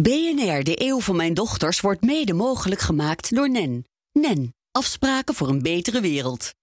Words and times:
BNR, 0.00 0.62
de 0.62 0.82
eeuw 0.82 1.00
van 1.00 1.16
mijn 1.16 1.34
dochters, 1.34 1.80
wordt 1.80 2.02
mede 2.02 2.32
mogelijk 2.32 2.80
gemaakt 2.80 3.34
door 3.34 3.50
NEN. 3.50 3.86
NEN, 4.12 4.54
afspraken 4.72 5.34
voor 5.34 5.48
een 5.48 5.62
betere 5.62 6.00
wereld. 6.00 6.54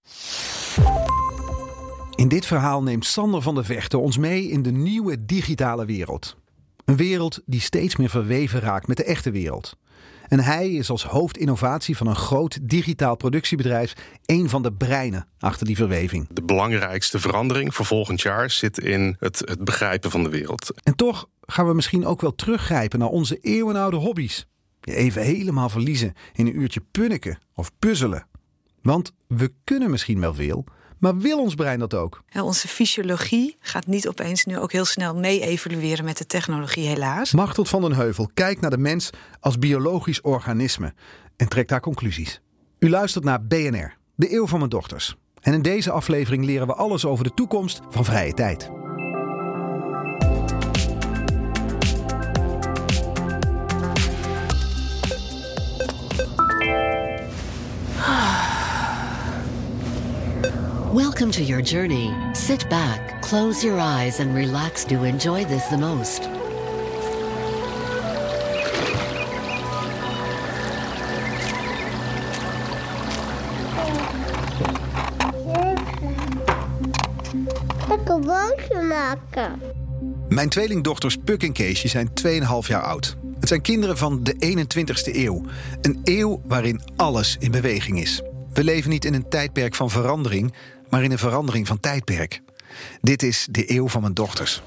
In 2.14 2.28
dit 2.28 2.46
verhaal 2.46 2.82
neemt 2.82 3.04
Sander 3.04 3.42
van 3.42 3.54
der 3.54 3.64
Vechten 3.64 4.00
ons 4.00 4.18
mee 4.18 4.48
in 4.48 4.62
de 4.62 4.70
nieuwe 4.70 5.24
digitale 5.24 5.84
wereld. 5.84 6.36
Een 6.84 6.96
wereld 6.96 7.40
die 7.44 7.60
steeds 7.60 7.96
meer 7.96 8.10
verweven 8.10 8.60
raakt 8.60 8.86
met 8.86 8.96
de 8.96 9.04
echte 9.04 9.30
wereld. 9.30 9.76
En 10.28 10.40
hij 10.40 10.70
is 10.70 10.90
als 10.90 11.04
hoofdinnovatie 11.04 11.96
van 11.96 12.06
een 12.06 12.16
groot 12.16 12.58
digitaal 12.62 13.16
productiebedrijf 13.16 13.94
een 14.26 14.48
van 14.48 14.62
de 14.62 14.72
breinen 14.72 15.28
achter 15.38 15.66
die 15.66 15.76
verweving. 15.76 16.28
De 16.30 16.42
belangrijkste 16.42 17.18
verandering 17.18 17.74
voor 17.74 17.84
volgend 17.84 18.20
jaar 18.20 18.50
zit 18.50 18.78
in 18.78 19.16
het, 19.18 19.38
het 19.38 19.64
begrijpen 19.64 20.10
van 20.10 20.22
de 20.22 20.28
wereld. 20.28 20.72
En 20.82 20.96
toch 20.96 21.28
gaan 21.46 21.66
we 21.66 21.74
misschien 21.74 22.06
ook 22.06 22.20
wel 22.20 22.34
teruggrijpen 22.34 22.98
naar 22.98 23.08
onze 23.08 23.38
eeuwenoude 23.38 23.96
hobby's. 23.96 24.46
Je 24.80 24.94
even 24.94 25.22
helemaal 25.22 25.68
verliezen 25.68 26.12
in 26.32 26.46
een 26.46 26.60
uurtje 26.60 26.80
punniken 26.90 27.38
of 27.54 27.70
puzzelen. 27.78 28.26
Want 28.82 29.12
we 29.26 29.52
kunnen 29.64 29.90
misschien 29.90 30.20
wel 30.20 30.34
veel, 30.34 30.64
maar 30.98 31.16
wil 31.16 31.40
ons 31.40 31.54
brein 31.54 31.78
dat 31.78 31.94
ook? 31.94 32.22
onze 32.42 32.68
fysiologie 32.68 33.56
gaat 33.60 33.86
niet 33.86 34.08
opeens 34.08 34.44
nu 34.44 34.58
ook 34.58 34.72
heel 34.72 34.84
snel 34.84 35.14
mee-evalueren 35.14 36.04
met 36.04 36.18
de 36.18 36.26
technologie, 36.26 36.86
helaas. 36.86 37.32
Machteld 37.32 37.68
van 37.68 37.82
den 37.82 37.92
Heuvel 37.92 38.30
kijkt 38.34 38.60
naar 38.60 38.70
de 38.70 38.78
mens 38.78 39.10
als 39.40 39.58
biologisch 39.58 40.20
organisme 40.20 40.94
en 41.36 41.48
trekt 41.48 41.68
daar 41.68 41.80
conclusies. 41.80 42.40
U 42.78 42.90
luistert 42.90 43.24
naar 43.24 43.46
BNR, 43.46 43.96
de 44.14 44.34
eeuw 44.34 44.46
van 44.46 44.58
mijn 44.58 44.70
dochters. 44.70 45.16
En 45.40 45.52
in 45.52 45.62
deze 45.62 45.90
aflevering 45.90 46.44
leren 46.44 46.66
we 46.66 46.74
alles 46.74 47.04
over 47.04 47.24
de 47.24 47.34
toekomst 47.34 47.80
van 47.88 48.04
vrije 48.04 48.34
tijd. 48.34 48.81
Welcome 61.22 61.44
to 61.44 61.52
your 61.52 61.62
journey. 61.62 62.12
Sit 62.32 62.68
back, 62.68 63.20
close 63.20 63.66
your 63.66 63.78
eyes, 63.78 64.18
and 64.18 64.34
relax 64.34 64.84
to 64.84 65.04
enjoy 65.04 65.44
this 65.44 65.68
the 65.68 65.78
most. 65.78 66.28
Lekker 77.88 78.84
maken. 78.84 79.60
Mijn 80.28 80.48
tweelingdochters 80.48 81.16
Puk 81.24 81.42
en 81.42 81.52
Keesje 81.52 81.88
zijn 81.88 82.08
2,5 82.08 82.68
jaar 82.68 82.82
oud. 82.82 83.16
Het 83.40 83.48
zijn 83.48 83.60
kinderen 83.60 83.96
van 83.96 84.22
de 84.22 84.34
21ste 84.34 85.14
eeuw. 85.16 85.44
Een 85.80 86.00
eeuw 86.04 86.40
waarin 86.44 86.80
alles 86.96 87.36
in 87.38 87.50
beweging 87.50 88.00
is. 88.00 88.22
We 88.52 88.64
leven 88.64 88.90
niet 88.90 89.04
in 89.04 89.14
een 89.14 89.28
tijdperk 89.28 89.74
van 89.74 89.90
verandering, 89.90 90.54
maar 90.92 91.02
in 91.02 91.12
een 91.12 91.18
verandering 91.18 91.66
van 91.66 91.80
tijdperk. 91.80 92.42
Dit 93.00 93.22
is 93.22 93.46
de 93.50 93.70
eeuw 93.70 93.88
van 93.88 94.00
mijn 94.00 94.14
dochters. 94.14 94.62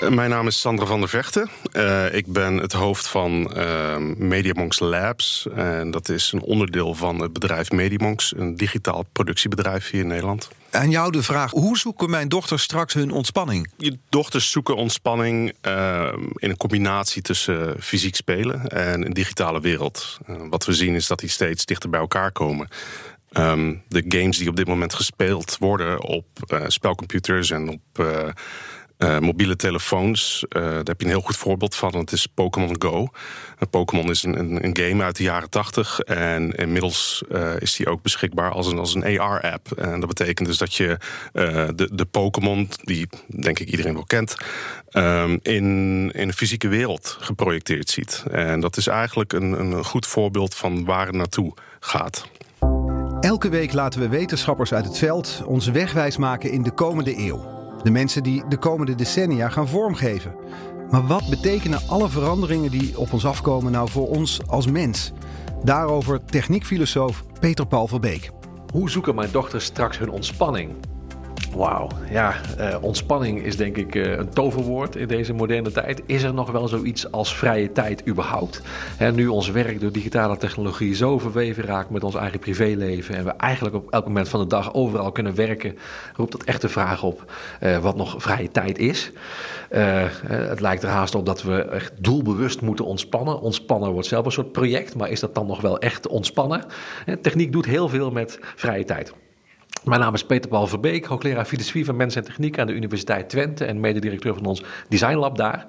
Mijn 0.00 0.30
naam 0.30 0.46
is 0.46 0.60
Sandra 0.60 0.86
van 0.86 1.00
der 1.00 1.08
Vechten. 1.08 1.50
Uh, 1.72 2.14
ik 2.14 2.26
ben 2.26 2.56
het 2.56 2.72
hoofd 2.72 3.08
van 3.08 3.52
uh, 3.56 3.96
Mediamonks 4.16 4.78
Labs. 4.78 5.46
En 5.54 5.90
dat 5.90 6.08
is 6.08 6.32
een 6.32 6.40
onderdeel 6.40 6.94
van 6.94 7.20
het 7.20 7.32
bedrijf 7.32 7.70
Mediamonks, 7.70 8.36
een 8.36 8.56
digitaal 8.56 9.04
productiebedrijf 9.12 9.90
hier 9.90 10.00
in 10.00 10.06
Nederland. 10.06 10.48
Aan 10.70 10.90
jou 10.90 11.12
de 11.12 11.22
vraag: 11.22 11.50
hoe 11.50 11.78
zoeken 11.78 12.10
mijn 12.10 12.28
dochters 12.28 12.62
straks 12.62 12.94
hun 12.94 13.10
ontspanning? 13.10 13.70
Je 13.76 13.98
dochters 14.08 14.50
zoeken 14.50 14.76
ontspanning 14.76 15.54
uh, 15.62 16.12
in 16.34 16.50
een 16.50 16.56
combinatie 16.56 17.22
tussen 17.22 17.76
fysiek 17.80 18.16
spelen 18.16 18.66
en 18.66 19.06
een 19.06 19.12
digitale 19.12 19.60
wereld. 19.60 20.18
wat 20.50 20.64
we 20.64 20.72
zien 20.72 20.94
is 20.94 21.06
dat 21.06 21.18
die 21.18 21.30
steeds 21.30 21.64
dichter 21.64 21.90
bij 21.90 22.00
elkaar 22.00 22.32
komen. 22.32 22.68
Um, 23.32 23.82
de 23.88 24.04
games 24.08 24.38
die 24.38 24.48
op 24.48 24.56
dit 24.56 24.66
moment 24.66 24.94
gespeeld 24.94 25.56
worden 25.58 26.02
op 26.02 26.26
spelcomputers 26.66 27.50
en 27.50 27.68
op 27.68 28.04
uh, 28.98 29.18
mobiele 29.18 29.56
telefoons, 29.56 30.44
uh, 30.48 30.62
daar 30.62 30.76
heb 30.76 31.00
je 31.00 31.06
een 31.06 31.12
heel 31.12 31.20
goed 31.20 31.36
voorbeeld 31.36 31.74
van. 31.74 31.96
Het 31.96 32.12
is 32.12 32.26
Pokémon 32.26 32.76
Go. 32.78 33.00
Uh, 33.02 33.08
Pokémon 33.70 34.10
is 34.10 34.22
een, 34.22 34.38
een, 34.38 34.64
een, 34.64 34.76
game 34.76 35.02
uit 35.02 35.16
de 35.16 35.22
jaren 35.22 35.50
80. 35.50 36.00
En 36.00 36.50
inmiddels 36.52 37.24
is 37.58 37.76
die 37.76 37.88
ook 37.88 38.02
beschikbaar 38.02 38.50
als 38.50 38.66
een, 38.66 38.78
als 38.78 38.94
een 38.94 39.20
AR-app. 39.20 39.72
En 39.72 40.00
dat 40.00 40.08
betekent 40.08 40.48
dus 40.48 40.58
dat 40.58 40.74
je 40.74 40.98
de, 41.74 41.90
de 41.92 42.04
Pokémon, 42.04 42.68
die 42.82 43.08
denk 43.26 43.58
ik 43.58 43.70
iedereen 43.70 43.94
wel 43.94 44.04
kent, 44.04 44.36
um, 44.92 45.38
in, 45.42 46.10
in 46.14 46.28
de 46.28 46.32
fysieke 46.32 46.68
wereld 46.68 47.16
geprojecteerd 47.20 47.90
ziet. 47.90 48.24
En 48.30 48.60
dat 48.60 48.76
is 48.76 48.86
eigenlijk 48.86 49.32
een, 49.32 49.60
een 49.60 49.84
goed 49.84 50.06
voorbeeld 50.06 50.54
van 50.54 50.84
waar 50.84 51.06
het 51.06 51.14
naartoe 51.14 51.54
gaat. 51.80 52.28
Elke 53.20 53.48
week 53.48 53.72
laten 53.72 54.00
we 54.00 54.08
wetenschappers 54.08 54.72
uit 54.72 54.84
het 54.84 54.98
veld 54.98 55.42
onze 55.46 55.70
wegwijs 55.70 56.16
maken 56.16 56.50
in 56.50 56.62
de 56.62 56.70
komende 56.70 57.18
eeuw. 57.18 57.55
De 57.82 57.90
mensen 57.90 58.22
die 58.22 58.42
de 58.48 58.56
komende 58.56 58.94
decennia 58.94 59.48
gaan 59.48 59.68
vormgeven. 59.68 60.34
Maar 60.90 61.06
wat 61.06 61.28
betekenen 61.30 61.80
alle 61.88 62.08
veranderingen 62.08 62.70
die 62.70 62.98
op 62.98 63.12
ons 63.12 63.26
afkomen 63.26 63.72
nou 63.72 63.90
voor 63.90 64.08
ons 64.08 64.40
als 64.46 64.66
mens? 64.66 65.12
Daarover 65.64 66.24
techniekfilosoof 66.24 67.24
Peter 67.40 67.66
Paul 67.66 67.86
Verbeek. 67.86 68.30
Hoe 68.72 68.90
zoeken 68.90 69.14
mijn 69.14 69.30
dochters 69.32 69.64
straks 69.64 69.98
hun 69.98 70.10
ontspanning? 70.10 70.74
Wauw, 71.56 71.88
ja, 72.10 72.34
uh, 72.58 72.76
ontspanning 72.80 73.42
is 73.42 73.56
denk 73.56 73.76
ik 73.76 73.94
uh, 73.94 74.16
een 74.16 74.28
toverwoord 74.28 74.96
in 74.96 75.08
deze 75.08 75.32
moderne 75.32 75.72
tijd. 75.72 76.02
Is 76.06 76.22
er 76.22 76.34
nog 76.34 76.50
wel 76.50 76.68
zoiets 76.68 77.12
als 77.12 77.36
vrije 77.36 77.72
tijd 77.72 78.08
überhaupt? 78.08 78.62
He, 78.96 79.12
nu 79.12 79.26
ons 79.26 79.50
werk 79.50 79.80
door 79.80 79.92
digitale 79.92 80.36
technologie 80.36 80.94
zo 80.94 81.18
verweven 81.18 81.64
raakt 81.64 81.90
met 81.90 82.04
ons 82.04 82.14
eigen 82.14 82.38
privéleven 82.38 83.14
en 83.14 83.24
we 83.24 83.30
eigenlijk 83.30 83.74
op 83.74 83.90
elk 83.90 84.04
moment 84.04 84.28
van 84.28 84.40
de 84.40 84.46
dag 84.46 84.74
overal 84.74 85.12
kunnen 85.12 85.34
werken, 85.34 85.78
roept 86.14 86.32
dat 86.32 86.42
echt 86.44 86.60
de 86.60 86.68
vraag 86.68 87.02
op 87.02 87.32
uh, 87.62 87.78
wat 87.78 87.96
nog 87.96 88.14
vrije 88.18 88.50
tijd 88.50 88.78
is. 88.78 89.12
het 90.26 90.60
lijkt 90.60 90.82
er 90.82 90.88
haast 90.88 91.14
op 91.14 91.26
dat 91.26 91.42
we 91.42 91.62
echt 91.62 91.92
doelbewust 91.98 92.60
moeten 92.60 92.84
ontspannen. 92.84 93.40
Ontspannen 93.40 93.90
wordt 93.90 94.08
zelf 94.08 94.24
een 94.24 94.32
soort 94.32 94.52
project, 94.52 94.94
maar 94.94 95.10
is 95.10 95.20
dat 95.20 95.34
dan 95.34 95.46
nog 95.46 95.60
wel 95.60 95.78
echt 95.78 96.06
ontspannen? 96.06 96.64
techniek 97.22 97.52
doet 97.52 97.66
heel 97.66 97.88
veel 97.88 98.10
met 98.10 98.38
vrije 98.40 98.84
tijd. 98.84 99.12
Mijn 99.86 100.00
naam 100.00 100.14
is 100.14 100.24
Peter 100.24 100.50
Paul 100.50 100.66
Verbeek, 100.66 101.04
hoogleraar 101.04 101.44
filosofie 101.44 101.84
van 101.84 101.96
mens 101.96 102.16
en 102.16 102.24
techniek 102.24 102.58
aan 102.58 102.66
de 102.66 102.72
Universiteit 102.72 103.28
Twente 103.28 103.64
en 103.64 103.80
mededirecteur 103.80 104.34
van 104.34 104.44
ons 104.44 104.62
designlab 104.88 105.36
daar. 105.36 105.66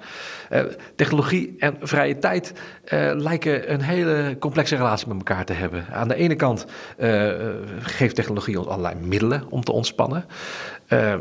Uh, 0.52 0.60
technologie 0.96 1.56
en 1.58 1.76
vrije 1.80 2.18
tijd 2.18 2.52
uh, 2.92 3.10
lijken 3.14 3.72
een 3.72 3.80
hele 3.80 4.36
complexe 4.38 4.76
relatie 4.76 5.08
met 5.08 5.16
elkaar 5.16 5.44
te 5.44 5.52
hebben. 5.52 5.84
Aan 5.92 6.08
de 6.08 6.14
ene 6.14 6.34
kant 6.34 6.66
uh, 6.98 7.32
geeft 7.80 8.14
technologie 8.14 8.58
ons 8.58 8.66
allerlei 8.66 8.94
middelen 8.94 9.42
om 9.50 9.64
te 9.64 9.72
ontspannen. 9.72 10.24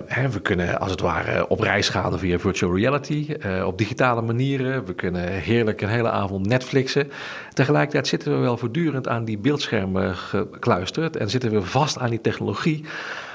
Hè, 0.05 0.29
we 0.29 0.39
kunnen 0.41 0.79
als 0.79 0.91
het 0.91 1.01
ware 1.01 1.47
op 1.47 1.59
reis 1.59 1.89
gaan 1.89 2.19
via 2.19 2.39
virtual 2.39 2.75
reality, 2.75 3.35
op 3.65 3.77
digitale 3.77 4.21
manieren. 4.21 4.85
We 4.85 4.93
kunnen 4.93 5.29
heerlijk 5.29 5.81
een 5.81 5.89
hele 5.89 6.09
avond 6.09 6.45
Netflixen. 6.45 7.11
Tegelijkertijd 7.53 8.07
zitten 8.07 8.31
we 8.31 8.37
wel 8.37 8.57
voortdurend 8.57 9.07
aan 9.07 9.25
die 9.25 9.37
beeldschermen 9.37 10.15
gekluisterd 10.15 11.15
en 11.15 11.29
zitten 11.29 11.51
we 11.51 11.61
vast 11.61 11.99
aan 11.99 12.09
die 12.09 12.21
technologie. 12.21 12.85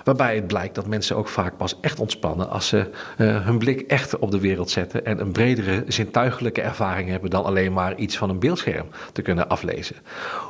Waarbij 0.05 0.35
het 0.35 0.47
blijkt 0.47 0.75
dat 0.75 0.87
mensen 0.87 1.17
ook 1.17 1.29
vaak 1.29 1.57
pas 1.57 1.81
echt 1.81 2.01
ontspannen 2.01 2.51
als 2.51 2.69
ze 2.69 2.91
uh, 3.19 3.45
hun 3.45 3.59
blik 3.59 3.81
echt 3.81 4.19
op 4.19 4.31
de 4.31 4.41
wereld 4.41 4.71
zetten 4.71 5.05
en 5.05 5.21
een 5.21 5.33
bredere 5.33 5.85
zintuigelijke 5.87 6.61
ervaring 6.61 7.09
hebben 7.09 7.31
dan 7.31 7.45
alleen 7.45 7.73
maar 7.73 7.97
iets 7.97 8.17
van 8.17 8.31
een 8.31 8.39
beeldscherm 8.39 8.87
te 9.13 9.23
kunnen 9.23 9.49
aflezen. 9.49 9.97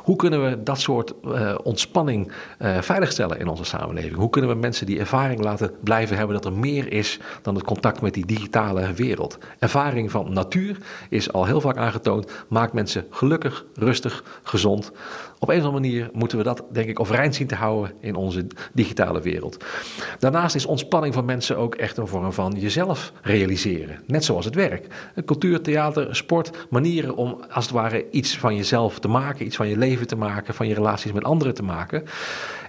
Hoe 0.03 0.15
kunnen 0.15 0.49
we 0.49 0.63
dat 0.63 0.79
soort 0.79 1.13
uh, 1.25 1.55
ontspanning 1.63 2.31
uh, 2.59 2.81
veiligstellen 2.81 3.39
in 3.39 3.47
onze 3.47 3.63
samenleving? 3.63 4.15
Hoe 4.15 4.29
kunnen 4.29 4.51
we 4.51 4.55
mensen 4.55 4.85
die 4.85 4.99
ervaring 4.99 5.43
laten 5.43 5.71
blijven 5.83 6.17
hebben 6.17 6.35
dat 6.35 6.45
er 6.45 6.53
meer 6.53 6.91
is 6.91 7.19
dan 7.41 7.55
het 7.55 7.63
contact 7.63 8.01
met 8.01 8.13
die 8.13 8.25
digitale 8.25 8.93
wereld? 8.93 9.37
Ervaring 9.59 10.11
van 10.11 10.33
natuur 10.33 10.77
is 11.09 11.33
al 11.33 11.45
heel 11.45 11.61
vaak 11.61 11.77
aangetoond, 11.77 12.31
maakt 12.47 12.73
mensen 12.73 13.05
gelukkig, 13.09 13.65
rustig, 13.75 14.23
gezond. 14.43 14.91
Op 15.43 15.49
een 15.49 15.59
of 15.59 15.65
andere 15.65 15.81
manier 15.81 16.09
moeten 16.13 16.37
we 16.37 16.43
dat, 16.43 16.63
denk 16.71 16.89
ik, 16.89 16.99
overeind 16.99 17.35
zien 17.35 17.47
te 17.47 17.55
houden 17.55 17.91
in 17.99 18.15
onze 18.15 18.47
digitale 18.73 19.21
wereld. 19.21 19.65
Daarnaast 20.19 20.55
is 20.55 20.65
ontspanning 20.65 21.13
van 21.13 21.25
mensen 21.25 21.57
ook 21.57 21.75
echt 21.75 21.97
een 21.97 22.07
vorm 22.07 22.33
van 22.33 22.53
jezelf 22.57 23.13
realiseren. 23.21 23.99
Net 24.07 24.25
zoals 24.25 24.45
het 24.45 24.55
werk. 24.55 24.87
Cultuur, 25.25 25.61
theater, 25.61 26.15
sport, 26.15 26.67
manieren 26.69 27.15
om 27.15 27.39
als 27.49 27.65
het 27.65 27.73
ware 27.73 28.09
iets 28.11 28.37
van 28.37 28.55
jezelf 28.55 28.99
te 28.99 29.07
maken, 29.07 29.45
iets 29.45 29.55
van 29.55 29.67
je 29.67 29.77
leven 29.77 30.07
te 30.07 30.15
maken, 30.15 30.53
van 30.53 30.67
je 30.67 30.73
relaties 30.73 31.11
met 31.11 31.23
anderen 31.23 31.53
te 31.53 31.63
maken. 31.63 32.03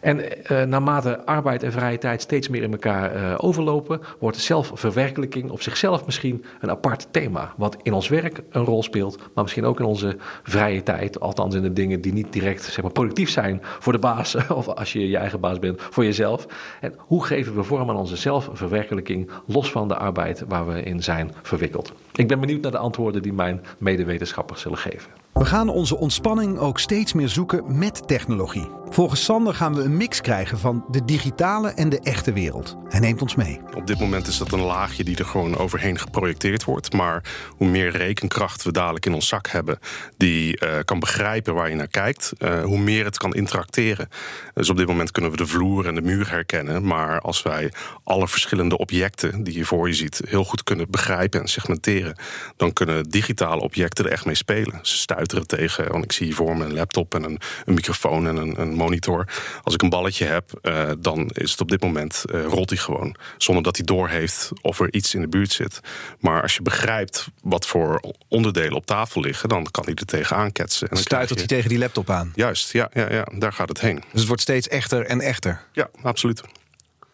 En 0.01 0.21
uh, 0.21 0.63
naarmate 0.63 1.25
arbeid 1.27 1.63
en 1.63 1.73
vrije 1.73 1.99
tijd 1.99 2.23
steeds 2.23 2.49
meer 2.49 2.63
in 2.63 2.73
elkaar 2.73 3.17
uh, 3.17 3.35
overlopen, 3.37 4.01
wordt 4.19 4.37
zelfverwerkelijking 4.37 5.51
op 5.51 5.63
zichzelf 5.63 6.05
misschien 6.05 6.45
een 6.61 6.71
apart 6.71 7.09
thema. 7.11 7.55
Wat 7.57 7.77
in 7.83 7.93
ons 7.93 8.09
werk 8.09 8.43
een 8.51 8.65
rol 8.65 8.83
speelt, 8.83 9.17
maar 9.19 9.43
misschien 9.43 9.65
ook 9.65 9.79
in 9.79 9.87
onze 9.87 10.17
vrije 10.43 10.83
tijd. 10.83 11.21
Althans 11.21 11.55
in 11.55 11.63
de 11.63 11.73
dingen 11.73 12.01
die 12.01 12.13
niet 12.13 12.33
direct 12.33 12.64
zeg 12.73 12.83
maar, 12.83 12.93
productief 12.93 13.31
zijn 13.31 13.61
voor 13.63 13.93
de 13.93 13.99
baas, 13.99 14.37
of 14.49 14.69
als 14.69 14.93
je 14.93 15.09
je 15.09 15.17
eigen 15.17 15.41
baas 15.41 15.59
bent, 15.59 15.83
voor 15.91 16.05
jezelf. 16.05 16.47
En 16.81 16.95
hoe 16.99 17.25
geven 17.25 17.55
we 17.55 17.63
vorm 17.63 17.91
aan 17.91 17.97
onze 17.97 18.17
zelfverwerkelijking 18.17 19.31
los 19.47 19.71
van 19.71 19.89
de 19.89 19.97
arbeid 19.97 20.45
waar 20.49 20.67
we 20.67 20.83
in 20.83 21.03
zijn 21.03 21.33
verwikkeld? 21.43 21.93
Ik 22.13 22.29
ben 22.29 22.41
benieuwd 22.41 22.63
naar 22.63 22.71
de 22.71 22.79
antwoorden 22.79 23.23
die 23.23 23.33
mijn 23.33 23.65
medewetenschappers 23.79 24.61
zullen 24.61 24.79
geven. 24.79 25.24
We 25.35 25.45
gaan 25.45 25.69
onze 25.69 25.97
ontspanning 25.97 26.59
ook 26.59 26.79
steeds 26.79 27.13
meer 27.13 27.29
zoeken 27.29 27.79
met 27.79 28.09
technologie. 28.09 28.69
Volgens 28.95 29.25
Sander 29.25 29.55
gaan 29.55 29.75
we 29.75 29.83
een 29.83 29.97
mix 29.97 30.21
krijgen 30.21 30.59
van 30.59 30.85
de 30.91 31.05
digitale 31.05 31.69
en 31.69 31.89
de 31.89 32.01
echte 32.01 32.33
wereld. 32.33 32.77
Hij 32.89 33.01
neemt 33.01 33.23
ons 33.23 33.35
mee. 33.35 33.61
Op 33.77 33.87
dit 33.87 34.01
moment 34.01 34.27
is 34.27 34.39
dat 34.39 34.53
een 34.53 34.61
laagje 34.61 35.05
die 35.05 35.17
er 35.17 35.25
gewoon 35.25 35.57
overheen 35.57 35.99
geprojecteerd 35.99 36.65
wordt. 36.65 36.93
Maar 36.93 37.23
hoe 37.57 37.69
meer 37.69 37.91
rekenkracht 37.91 38.63
we 38.63 38.73
dadelijk 38.73 39.07
in 39.07 39.15
ons 39.15 39.29
zak 39.29 39.49
hebben, 39.49 39.79
die 40.17 40.65
uh, 40.65 40.71
kan 40.85 40.99
begrijpen 40.99 41.55
waar 41.55 41.69
je 41.69 41.75
naar 41.75 41.89
kijkt, 41.89 42.33
uh, 42.39 42.63
hoe 42.63 42.79
meer 42.79 43.05
het 43.05 43.19
kan 43.19 43.35
interacteren. 43.35 44.09
Dus 44.55 44.71
op 44.71 44.77
dit 44.77 44.87
moment 44.87 45.11
kunnen 45.11 45.31
we 45.31 45.37
de 45.37 45.47
vloer 45.47 45.87
en 45.87 45.95
de 45.95 46.03
muur 46.03 46.31
herkennen. 46.31 46.87
Maar 46.87 47.21
als 47.21 47.43
wij 47.43 47.73
alle 48.05 48.29
verschillende 48.29 48.79
objecten 48.79 49.45
die 49.45 49.57
je 49.57 49.65
voor 49.65 49.89
je 49.89 49.95
ziet 49.95 50.23
heel 50.29 50.45
goed 50.45 50.63
kunnen 50.63 50.91
begrijpen 50.91 51.41
en 51.41 51.49
segmenteren, 51.49 52.17
dan 52.57 52.73
kunnen 52.73 53.11
digitale 53.11 53.61
objecten 53.61 54.05
er 54.05 54.11
echt 54.11 54.25
mee 54.25 54.35
spelen. 54.35 54.79
Ze 54.83 54.97
stuiteren 55.25 55.47
tegen, 55.47 55.93
want 55.93 56.05
ik 56.05 56.13
zie 56.13 56.27
hier 56.27 56.35
voor 56.35 56.57
me 56.57 56.65
een 56.65 56.75
laptop 56.75 57.15
en 57.15 57.25
een, 57.25 57.41
een 57.65 57.75
microfoon 57.75 58.27
en 58.27 58.37
een, 58.37 58.61
een 58.61 58.75
monitor. 58.75 59.29
Als 59.63 59.75
ik 59.75 59.83
een 59.83 59.89
balletje 59.89 60.25
heb, 60.25 60.51
uh, 60.63 60.91
dan 60.99 61.31
is 61.33 61.51
het 61.51 61.61
op 61.61 61.69
dit 61.69 61.83
moment 61.83 62.25
uh, 62.27 62.45
rolt 62.45 62.71
hij 62.71 62.79
gewoon. 62.79 63.17
Zonder 63.39 63.63
dat 63.63 63.77
hij 63.77 63.85
doorheeft 63.85 64.51
of 64.63 64.81
er 64.81 64.93
iets 64.93 65.15
in 65.15 65.21
de 65.21 65.29
buurt 65.29 65.53
zit. 65.53 65.81
Maar 66.21 66.43
als 66.43 66.55
je 66.55 66.63
begrijpt 66.63 67.29
wat 67.43 67.67
voor 67.67 68.01
onderdelen 68.29 68.75
op 68.75 68.87
tafel 68.87 69.21
liggen, 69.21 69.49
dan 69.49 69.67
kan 69.71 69.85
hij 69.85 69.95
er 69.95 70.07
tegenaan 70.07 70.53
ketsen. 70.53 70.89
En 70.89 70.97
Stuitert 70.97 71.39
hij 71.39 71.49
tegen 71.49 71.69
die 71.69 71.79
laptop 71.79 72.11
aan? 72.11 72.33
Juist, 72.35 72.73
ja, 72.73 72.91
ja, 72.93 73.13
ja, 73.13 73.27
daar 73.39 73.53
gaat 73.53 73.69
het 73.69 73.81
heen. 73.81 73.97
Dus 73.97 74.21
het 74.21 74.27
wordt 74.27 74.43
steeds 74.43 74.69
echter 74.69 75.07
en 75.07 75.21
echter? 75.21 75.65
Ja, 75.73 75.89
absoluut. 76.03 76.43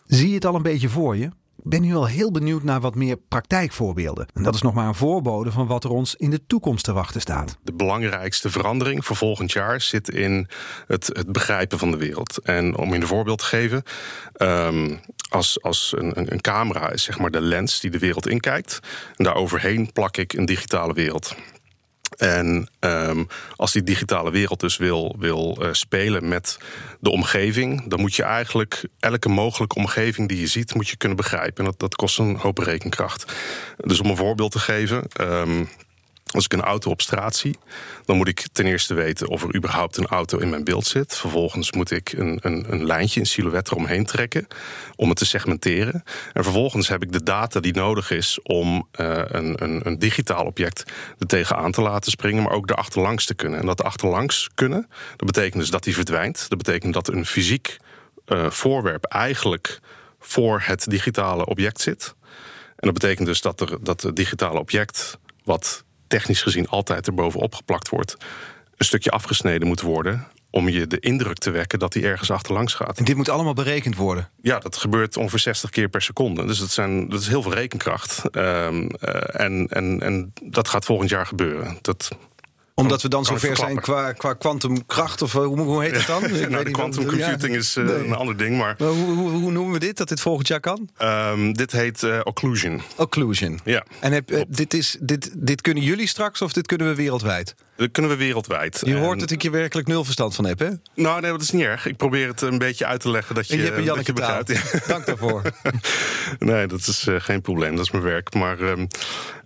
Zie 0.06 0.28
je 0.28 0.34
het 0.34 0.44
al 0.44 0.54
een 0.54 0.62
beetje 0.62 0.88
voor 0.88 1.16
je? 1.16 1.30
Ben 1.62 1.82
nu 1.82 1.94
al 1.94 2.06
heel 2.06 2.30
benieuwd 2.30 2.62
naar 2.62 2.80
wat 2.80 2.94
meer 2.94 3.16
praktijkvoorbeelden. 3.16 4.28
En 4.34 4.42
dat 4.42 4.54
is 4.54 4.62
nog 4.62 4.74
maar 4.74 4.86
een 4.86 4.94
voorbode 4.94 5.52
van 5.52 5.66
wat 5.66 5.84
er 5.84 5.90
ons 5.90 6.14
in 6.14 6.30
de 6.30 6.46
toekomst 6.46 6.84
te 6.84 6.92
wachten 6.92 7.20
staat. 7.20 7.58
De 7.62 7.72
belangrijkste 7.72 8.50
verandering 8.50 9.04
voor 9.04 9.16
volgend 9.16 9.52
jaar 9.52 9.80
zit 9.80 10.08
in 10.08 10.48
het, 10.86 11.06
het 11.06 11.32
begrijpen 11.32 11.78
van 11.78 11.90
de 11.90 11.96
wereld. 11.96 12.38
En 12.38 12.76
om 12.76 12.88
je 12.88 12.94
een 12.94 13.06
voorbeeld 13.06 13.38
te 13.38 13.44
geven, 13.44 13.82
um, 14.36 15.00
als, 15.28 15.62
als 15.62 15.94
een, 15.96 16.32
een 16.32 16.40
camera 16.40 16.90
is 16.90 17.02
zeg 17.02 17.18
maar 17.18 17.30
de 17.30 17.40
lens 17.40 17.80
die 17.80 17.90
de 17.90 17.98
wereld 17.98 18.28
inkijkt. 18.28 18.80
En 19.16 19.24
daar 19.24 19.34
overheen 19.34 19.92
plak 19.92 20.16
ik 20.16 20.32
een 20.32 20.44
digitale 20.44 20.92
wereld. 20.92 21.34
En 22.16 22.68
um, 22.80 23.26
als 23.56 23.72
die 23.72 23.82
digitale 23.82 24.30
wereld 24.30 24.60
dus 24.60 24.76
wil, 24.76 25.16
wil 25.18 25.58
uh, 25.60 25.68
spelen 25.72 26.28
met 26.28 26.58
de 27.00 27.10
omgeving, 27.10 27.88
dan 27.88 28.00
moet 28.00 28.14
je 28.14 28.22
eigenlijk 28.22 28.84
elke 28.98 29.28
mogelijke 29.28 29.74
omgeving 29.74 30.28
die 30.28 30.40
je 30.40 30.46
ziet, 30.46 30.74
moet 30.74 30.88
je 30.88 30.96
kunnen 30.96 31.16
begrijpen. 31.16 31.64
En 31.64 31.70
dat, 31.70 31.78
dat 31.78 31.94
kost 31.94 32.18
een 32.18 32.36
hoop 32.36 32.58
rekenkracht. 32.58 33.32
Dus 33.76 34.00
om 34.00 34.10
een 34.10 34.16
voorbeeld 34.16 34.52
te 34.52 34.58
geven. 34.58 35.04
Um, 35.20 35.68
als 36.30 36.44
ik 36.44 36.52
een 36.52 36.60
auto 36.60 36.90
op 36.90 37.00
straat 37.00 37.36
zie, 37.36 37.58
dan 38.04 38.16
moet 38.16 38.28
ik 38.28 38.46
ten 38.52 38.66
eerste 38.66 38.94
weten 38.94 39.28
of 39.28 39.42
er 39.42 39.56
überhaupt 39.56 39.96
een 39.96 40.06
auto 40.06 40.38
in 40.38 40.50
mijn 40.50 40.64
beeld 40.64 40.86
zit. 40.86 41.16
Vervolgens 41.16 41.72
moet 41.72 41.90
ik 41.90 42.12
een, 42.12 42.38
een, 42.42 42.72
een 42.72 42.84
lijntje, 42.84 43.20
een 43.20 43.26
silhouet 43.26 43.70
eromheen 43.70 44.06
trekken 44.06 44.46
om 44.96 45.08
het 45.08 45.18
te 45.18 45.26
segmenteren. 45.26 46.02
En 46.32 46.42
vervolgens 46.44 46.88
heb 46.88 47.02
ik 47.02 47.12
de 47.12 47.22
data 47.22 47.60
die 47.60 47.74
nodig 47.74 48.10
is 48.10 48.38
om 48.42 48.88
uh, 49.00 49.22
een, 49.24 49.62
een, 49.62 49.86
een, 49.86 49.98
digitaal 49.98 50.44
object 50.44 50.92
er 51.18 51.26
tegenaan 51.26 51.72
te 51.72 51.80
laten 51.80 52.10
springen, 52.10 52.42
maar 52.42 52.52
ook 52.52 52.66
de 52.66 52.74
achterlangs 52.74 53.26
te 53.26 53.34
kunnen. 53.34 53.60
En 53.60 53.66
dat 53.66 53.82
achterlangs 53.82 54.50
kunnen, 54.54 54.88
dat 55.16 55.26
betekent 55.26 55.60
dus 55.60 55.70
dat 55.70 55.84
die 55.84 55.94
verdwijnt. 55.94 56.48
Dat 56.48 56.58
betekent 56.58 56.94
dat 56.94 57.08
een 57.08 57.26
fysiek 57.26 57.76
uh, 58.26 58.50
voorwerp 58.50 59.04
eigenlijk 59.04 59.80
voor 60.18 60.62
het 60.64 60.90
digitale 60.90 61.46
object 61.46 61.80
zit. 61.80 62.14
En 62.76 62.88
dat 62.88 62.92
betekent 62.92 63.26
dus 63.26 63.40
dat, 63.40 63.60
er, 63.60 63.84
dat 63.84 64.02
het 64.02 64.16
digitale 64.16 64.58
object, 64.58 65.18
wat 65.44 65.84
technisch 66.10 66.42
gezien 66.42 66.68
altijd 66.68 67.06
erbovenop 67.06 67.54
geplakt 67.54 67.88
wordt, 67.88 68.16
een 68.76 68.84
stukje 68.84 69.10
afgesneden 69.10 69.68
moet 69.68 69.80
worden 69.80 70.26
om 70.50 70.68
je 70.68 70.86
de 70.86 70.98
indruk 71.00 71.38
te 71.38 71.50
wekken 71.50 71.78
dat 71.78 71.94
hij 71.94 72.02
ergens 72.02 72.30
achterlangs 72.30 72.74
gaat. 72.74 72.98
En 72.98 73.04
dit 73.04 73.16
moet 73.16 73.28
allemaal 73.28 73.52
berekend 73.52 73.96
worden? 73.96 74.28
Ja, 74.42 74.58
dat 74.58 74.76
gebeurt 74.76 75.16
ongeveer 75.16 75.38
60 75.38 75.70
keer 75.70 75.88
per 75.88 76.02
seconde. 76.02 76.46
Dus 76.46 76.58
dat, 76.58 76.70
zijn, 76.70 77.08
dat 77.08 77.20
is 77.20 77.28
heel 77.28 77.42
veel 77.42 77.54
rekenkracht. 77.54 78.36
Um, 78.36 78.82
uh, 78.82 79.40
en, 79.40 79.68
en, 79.68 80.00
en 80.00 80.32
dat 80.44 80.68
gaat 80.68 80.84
volgend 80.84 81.10
jaar 81.10 81.26
gebeuren. 81.26 81.78
Dat, 81.80 82.10
omdat 82.80 83.02
we 83.02 83.08
dan 83.08 83.24
zover 83.24 83.56
zijn 83.56 83.80
qua, 83.80 84.12
qua 84.12 84.34
kwantumkracht, 84.34 85.22
of 85.22 85.32
hoe, 85.32 85.60
hoe 85.60 85.82
heet 85.82 85.96
het 85.96 86.06
dan? 86.06 86.24
Ik 86.24 86.48
nou, 86.50 86.64
de 86.64 86.70
quantum 86.70 87.06
computing 87.06 87.52
ja, 87.52 87.58
is 87.58 87.76
uh, 87.76 87.84
nee. 87.84 87.94
een 87.94 88.14
ander 88.14 88.36
ding. 88.36 88.58
Maar, 88.58 88.74
maar 88.78 88.88
hoe, 88.88 89.14
hoe, 89.14 89.30
hoe, 89.30 89.52
noemen 89.52 89.72
we 89.72 89.78
dit, 89.78 89.96
dat 89.96 90.08
dit 90.08 90.20
volgend 90.20 90.48
jaar 90.48 90.60
kan? 90.60 90.88
Um, 91.02 91.52
dit 91.52 91.72
heet 91.72 92.02
uh, 92.02 92.20
occlusion. 92.22 92.82
Occlusion. 92.96 93.60
Ja. 93.64 93.84
En 94.00 94.12
heb, 94.12 94.30
uh, 94.30 94.42
dit, 94.48 94.74
is, 94.74 94.96
dit, 95.00 95.30
dit 95.34 95.60
kunnen 95.60 95.82
jullie 95.82 96.06
straks 96.06 96.42
of 96.42 96.52
dit 96.52 96.66
kunnen 96.66 96.88
we 96.88 96.94
wereldwijd? 96.94 97.54
Dat 97.80 97.90
kunnen 97.90 98.10
we 98.10 98.16
wereldwijd. 98.16 98.82
Je 98.84 98.96
hoort 98.96 99.20
dat 99.20 99.30
ik 99.30 99.42
je 99.42 99.50
werkelijk 99.50 99.88
nul 99.88 100.04
verstand 100.04 100.34
van 100.34 100.46
heb, 100.46 100.58
hè? 100.58 100.68
Nou, 100.94 101.20
nee, 101.20 101.30
dat 101.30 101.42
is 101.42 101.50
niet 101.50 101.62
erg. 101.62 101.86
Ik 101.86 101.96
probeer 101.96 102.28
het 102.28 102.40
een 102.40 102.58
beetje 102.58 102.86
uit 102.86 103.00
te 103.00 103.10
leggen 103.10 103.34
dat 103.34 103.46
je, 103.46 103.52
en 103.52 103.58
je 103.58 103.64
hebt 103.64 103.78
een 103.78 103.84
dat 103.84 104.06
je 104.06 104.12
begrijpt. 104.12 104.48
Ja. 104.48 104.80
Dank 104.86 105.06
daarvoor. 105.06 105.42
nee, 106.38 106.66
dat 106.66 106.80
is 106.80 107.06
uh, 107.06 107.20
geen 107.20 107.40
probleem. 107.40 107.76
Dat 107.76 107.84
is 107.84 107.90
mijn 107.90 108.04
werk. 108.04 108.34
Maar 108.34 108.60
um, 108.60 108.78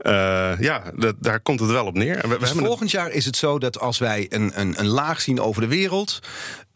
uh, 0.02 0.60
ja, 0.60 0.82
dat, 0.94 1.14
daar 1.18 1.40
komt 1.40 1.60
het 1.60 1.70
wel 1.70 1.86
op 1.86 1.94
neer. 1.94 2.20
We, 2.20 2.28
we 2.28 2.38
dus 2.38 2.50
volgend 2.50 2.90
jaar 2.90 3.10
is 3.10 3.24
het 3.24 3.36
zo 3.36 3.58
dat 3.58 3.80
als 3.80 3.98
wij 3.98 4.26
een, 4.28 4.60
een, 4.60 4.74
een 4.78 4.88
laag 4.88 5.20
zien 5.20 5.40
over 5.40 5.60
de 5.60 5.68
wereld... 5.68 6.20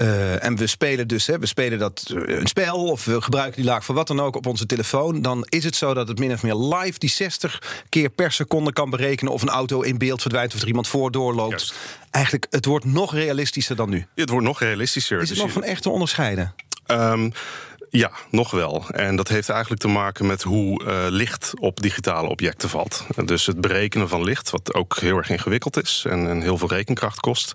Uh, 0.01 0.45
en 0.45 0.57
we 0.57 0.67
spelen 0.67 1.09
dus, 1.09 1.27
hè, 1.27 1.39
we 1.39 1.47
spelen 1.47 1.79
dat 1.79 2.05
een 2.15 2.47
spel 2.47 2.85
of 2.85 3.05
we 3.05 3.21
gebruiken 3.21 3.57
die 3.57 3.71
laag 3.71 3.85
voor 3.85 3.95
wat 3.95 4.07
dan 4.07 4.21
ook 4.21 4.37
op 4.37 4.47
onze 4.47 4.67
telefoon, 4.67 5.23
dan 5.23 5.47
is 5.49 5.65
het 5.65 5.77
zo 5.77 5.95
dat 5.95 6.09
het 6.09 6.19
min 6.19 6.33
of 6.33 6.43
meer 6.43 6.55
live 6.55 6.99
die 6.99 7.11
60 7.11 7.83
keer 7.89 8.11
per 8.11 8.33
seconde 8.33 8.73
kan 8.73 8.91
berekenen 8.91 9.33
of 9.33 9.43
een 9.43 9.49
auto 9.49 9.81
in 9.81 9.99
beeld 9.99 10.21
verdwijnt 10.21 10.55
of 10.55 10.61
er 10.61 10.67
iemand 10.67 10.89
voor 10.89 11.11
doorloopt. 11.11 11.51
Juist. 11.51 11.75
Eigenlijk, 12.11 12.47
het 12.51 12.65
wordt 12.65 12.85
nog 12.85 13.15
realistischer 13.15 13.77
dan 13.77 13.91
nu. 13.91 14.07
Het 14.15 14.31
wordt 14.31 14.47
nog 14.47 14.61
realistischer. 14.61 15.21
Is 15.21 15.29
het 15.29 15.39
dus 15.39 15.47
nog 15.47 15.53
van 15.53 15.65
echt 15.65 15.83
te 15.83 15.91
onderscheiden? 15.91 16.55
Um, 16.87 17.33
ja, 17.91 18.11
nog 18.31 18.51
wel. 18.51 18.85
En 18.91 19.17
dat 19.17 19.29
heeft 19.29 19.49
eigenlijk 19.49 19.81
te 19.81 19.89
maken 19.89 20.27
met 20.27 20.43
hoe 20.43 20.85
uh, 20.85 21.07
licht 21.09 21.53
op 21.61 21.81
digitale 21.81 22.29
objecten 22.29 22.69
valt. 22.69 23.07
Dus 23.25 23.47
het 23.47 23.61
berekenen 23.61 24.09
van 24.09 24.25
licht, 24.25 24.51
wat 24.51 24.75
ook 24.75 24.97
heel 24.97 25.17
erg 25.17 25.31
ingewikkeld 25.31 25.83
is 25.83 26.05
en, 26.09 26.29
en 26.29 26.41
heel 26.41 26.59
veel 26.59 26.69
rekenkracht 26.69 27.21
kost. 27.21 27.53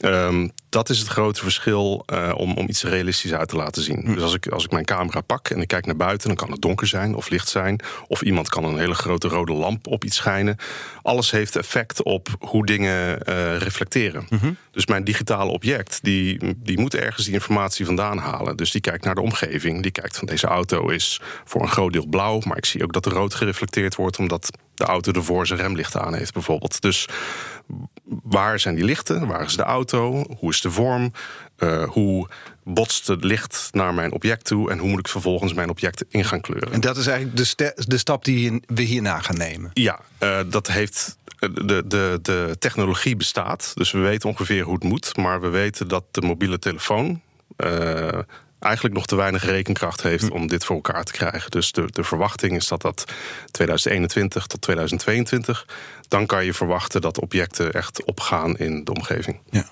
Um, 0.00 0.52
dat 0.68 0.88
is 0.88 0.98
het 0.98 1.08
grote 1.08 1.42
verschil 1.42 2.04
uh, 2.12 2.32
om, 2.36 2.56
om 2.56 2.68
iets 2.68 2.82
realistisch 2.82 3.32
uit 3.32 3.48
te 3.48 3.56
laten 3.56 3.82
zien. 3.82 4.00
Hm. 4.04 4.14
Dus 4.14 4.22
als 4.22 4.34
ik, 4.34 4.46
als 4.46 4.64
ik 4.64 4.70
mijn 4.70 4.84
camera 4.84 5.20
pak 5.20 5.48
en 5.48 5.60
ik 5.60 5.68
kijk 5.68 5.86
naar 5.86 5.96
buiten, 5.96 6.28
dan 6.28 6.36
kan 6.36 6.50
het 6.50 6.62
donker 6.62 6.86
zijn 6.86 7.14
of 7.14 7.28
licht 7.28 7.48
zijn. 7.48 7.80
Of 8.06 8.22
iemand 8.22 8.48
kan 8.48 8.64
een 8.64 8.78
hele 8.78 8.94
grote 8.94 9.28
rode 9.28 9.52
lamp 9.52 9.86
op 9.86 10.04
iets 10.04 10.16
schijnen. 10.16 10.56
Alles 11.08 11.30
heeft 11.30 11.56
effect 11.56 12.02
op 12.02 12.28
hoe 12.38 12.66
dingen 12.66 13.18
uh, 13.28 13.56
reflecteren. 13.56 14.26
Mm 14.28 14.38
-hmm. 14.38 14.56
Dus 14.70 14.86
mijn 14.86 15.04
digitale 15.04 15.50
object, 15.50 15.98
die, 16.02 16.54
die 16.56 16.80
moet 16.80 16.94
ergens 16.94 17.24
die 17.24 17.34
informatie 17.34 17.86
vandaan 17.86 18.18
halen. 18.18 18.56
Dus 18.56 18.70
die 18.70 18.80
kijkt 18.80 19.04
naar 19.04 19.14
de 19.14 19.20
omgeving. 19.20 19.82
Die 19.82 19.90
kijkt 19.90 20.16
van 20.16 20.26
deze 20.26 20.46
auto 20.46 20.88
is 20.88 21.20
voor 21.44 21.62
een 21.62 21.68
groot 21.68 21.92
deel 21.92 22.06
blauw. 22.06 22.40
Maar 22.44 22.56
ik 22.56 22.64
zie 22.64 22.82
ook 22.82 22.92
dat 22.92 23.06
er 23.06 23.12
rood 23.12 23.34
gereflecteerd 23.34 23.94
wordt, 23.94 24.18
omdat 24.18 24.50
de 24.78 24.84
auto 24.84 25.12
ervoor 25.12 25.46
zijn 25.46 25.60
remlichten 25.60 26.02
aan 26.02 26.14
heeft, 26.14 26.32
bijvoorbeeld. 26.32 26.80
Dus 26.80 27.08
waar 28.22 28.60
zijn 28.60 28.74
die 28.74 28.84
lichten? 28.84 29.26
Waar 29.26 29.44
is 29.44 29.56
de 29.56 29.62
auto? 29.62 30.26
Hoe 30.38 30.50
is 30.50 30.60
de 30.60 30.70
vorm? 30.70 31.12
Uh, 31.58 31.88
hoe 31.88 32.28
botst 32.64 33.06
het 33.06 33.24
licht 33.24 33.68
naar 33.72 33.94
mijn 33.94 34.12
object 34.12 34.44
toe? 34.44 34.70
En 34.70 34.78
hoe 34.78 34.88
moet 34.88 34.98
ik 34.98 35.08
vervolgens 35.08 35.54
mijn 35.54 35.70
object 35.70 36.04
in 36.08 36.24
gaan 36.24 36.40
kleuren? 36.40 36.72
En 36.72 36.80
dat 36.80 36.96
is 36.96 37.06
eigenlijk 37.06 37.56
de, 37.56 37.82
de 37.86 37.98
stap 37.98 38.24
die 38.24 38.62
we 38.66 38.82
hierna 38.82 39.18
gaan 39.18 39.36
nemen? 39.36 39.70
Ja, 39.74 40.00
uh, 40.22 40.40
dat 40.46 40.66
heeft. 40.66 41.16
De, 41.38 41.84
de, 41.86 42.18
de 42.22 42.56
technologie 42.58 43.16
bestaat, 43.16 43.72
dus 43.74 43.90
we 43.90 43.98
weten 43.98 44.28
ongeveer 44.28 44.64
hoe 44.64 44.74
het 44.74 44.82
moet. 44.82 45.16
Maar 45.16 45.40
we 45.40 45.48
weten 45.48 45.88
dat 45.88 46.04
de 46.10 46.20
mobiele 46.20 46.58
telefoon. 46.58 47.20
Uh, 47.64 48.18
eigenlijk 48.58 48.94
nog 48.94 49.06
te 49.06 49.16
weinig 49.16 49.44
rekenkracht 49.44 50.02
heeft 50.02 50.28
hm. 50.28 50.32
om 50.32 50.46
dit 50.46 50.64
voor 50.64 50.76
elkaar 50.76 51.04
te 51.04 51.12
krijgen. 51.12 51.50
Dus 51.50 51.72
de, 51.72 51.84
de 51.90 52.04
verwachting 52.04 52.56
is 52.56 52.68
dat 52.68 52.82
dat 52.82 53.04
2021 53.50 54.46
tot 54.46 54.60
2022 54.60 55.66
dan 56.08 56.26
kan 56.26 56.44
je 56.44 56.54
verwachten 56.54 57.00
dat 57.00 57.20
objecten 57.20 57.72
echt 57.72 58.04
opgaan 58.04 58.56
in 58.56 58.84
de 58.84 58.92
omgeving. 58.92 59.38
Ja. 59.50 59.66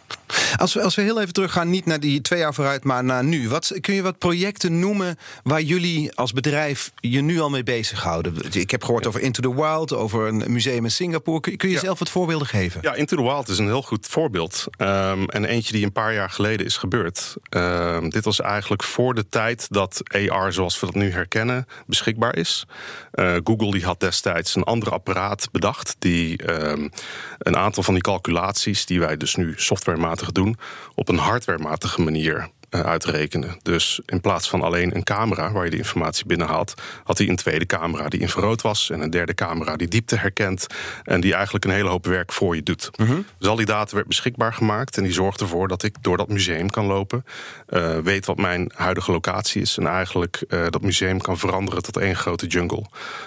Als, 0.56 0.74
we, 0.74 0.82
als 0.82 0.94
we 0.94 1.02
heel 1.02 1.20
even 1.20 1.32
teruggaan, 1.32 1.70
niet 1.70 1.86
naar 1.86 2.00
die 2.00 2.20
twee 2.20 2.38
jaar 2.38 2.54
vooruit, 2.54 2.84
maar 2.84 3.04
naar 3.04 3.24
nu. 3.24 3.48
Wat, 3.48 3.72
kun 3.80 3.94
je 3.94 4.02
wat 4.02 4.18
projecten 4.18 4.78
noemen 4.78 5.18
waar 5.42 5.60
jullie 5.60 6.14
als 6.14 6.32
bedrijf 6.32 6.92
je 7.00 7.20
nu 7.20 7.40
al 7.40 7.50
mee 7.50 7.62
bezighouden? 7.62 8.34
Ik 8.52 8.70
heb 8.70 8.84
gehoord 8.84 9.02
ja. 9.02 9.08
over 9.08 9.20
Into 9.20 9.42
the 9.42 9.54
Wild, 9.54 9.92
over 9.92 10.26
een 10.26 10.44
museum 10.46 10.84
in 10.84 10.90
Singapore. 10.90 11.40
Kun, 11.40 11.56
kun 11.56 11.68
je 11.68 11.74
ja. 11.74 11.80
zelf 11.80 11.98
wat 11.98 12.10
voorbeelden 12.10 12.46
geven? 12.46 12.80
Ja, 12.82 12.94
Into 12.94 13.16
the 13.16 13.22
Wild 13.22 13.48
is 13.48 13.58
een 13.58 13.66
heel 13.66 13.82
goed 13.82 14.06
voorbeeld. 14.06 14.66
Um, 14.78 15.28
en 15.28 15.44
eentje 15.44 15.72
die 15.72 15.84
een 15.84 15.92
paar 15.92 16.14
jaar 16.14 16.30
geleden 16.30 16.66
is 16.66 16.76
gebeurd. 16.76 17.36
Um, 17.50 18.10
dit 18.10 18.24
was 18.24 18.40
eigenlijk 18.40 18.82
voor 18.82 19.14
de 19.14 19.28
tijd 19.28 19.66
dat 19.70 20.02
AR, 20.28 20.52
zoals 20.52 20.80
we 20.80 20.86
dat 20.86 20.94
nu 20.94 21.10
herkennen, 21.10 21.66
beschikbaar 21.86 22.36
is. 22.36 22.66
Uh, 23.14 23.36
Google 23.44 23.70
die 23.70 23.84
had 23.84 24.00
destijds 24.00 24.54
een 24.54 24.64
ander 24.64 24.92
apparaat 24.92 25.48
bedacht 25.52 25.96
die 25.98 26.25
um, 26.34 26.90
een 27.38 27.56
aantal 27.56 27.82
van 27.82 27.94
die 27.94 28.02
calculaties 28.02 28.86
die 28.86 29.00
wij 29.00 29.16
dus 29.16 29.34
nu 29.34 29.54
softwarematig 29.56 30.32
doen, 30.32 30.56
op 30.94 31.08
een 31.08 31.18
hardwarematige 31.18 32.00
manier 32.00 32.48
eh, 32.70 32.80
uitrekenen. 32.80 33.56
Dus 33.62 34.00
in 34.06 34.20
plaats 34.20 34.48
van 34.48 34.62
alleen 34.62 34.94
een 34.96 35.02
camera 35.02 35.52
waar 35.52 35.64
je 35.64 35.70
de 35.70 35.76
informatie 35.76 36.26
binnen 36.26 36.46
had, 36.46 36.74
had 37.04 37.18
hij 37.18 37.28
een 37.28 37.36
tweede 37.36 37.66
camera 37.66 38.08
die 38.08 38.20
infrarood 38.20 38.62
was 38.62 38.90
en 38.90 39.00
een 39.00 39.10
derde 39.10 39.34
camera 39.34 39.76
die 39.76 39.88
diepte 39.88 40.16
herkent 40.16 40.66
en 41.04 41.20
die 41.20 41.34
eigenlijk 41.34 41.64
een 41.64 41.70
hele 41.70 41.88
hoop 41.88 42.06
werk 42.06 42.32
voor 42.32 42.56
je 42.56 42.62
doet. 42.62 42.90
Dus 43.38 43.48
al 43.48 43.56
die 43.56 43.66
data 43.66 43.94
werd 43.94 44.06
beschikbaar 44.06 44.52
gemaakt 44.52 44.96
en 44.96 45.02
die 45.02 45.12
zorgt 45.12 45.40
ervoor 45.40 45.68
dat 45.68 45.82
ik 45.82 45.96
door 46.00 46.16
dat 46.16 46.28
museum 46.28 46.70
kan 46.70 46.86
lopen, 46.86 47.24
eh, 47.66 47.98
weet 47.98 48.26
wat 48.26 48.36
mijn 48.36 48.70
huidige 48.74 49.12
locatie 49.12 49.60
is 49.60 49.78
en 49.78 49.86
eigenlijk 49.86 50.44
eh, 50.48 50.66
dat 50.70 50.82
museum 50.82 51.20
kan 51.20 51.38
veranderen 51.38 51.82
tot 51.82 51.96
één 51.96 52.16
grote 52.16 52.46
jungle. 52.46 52.84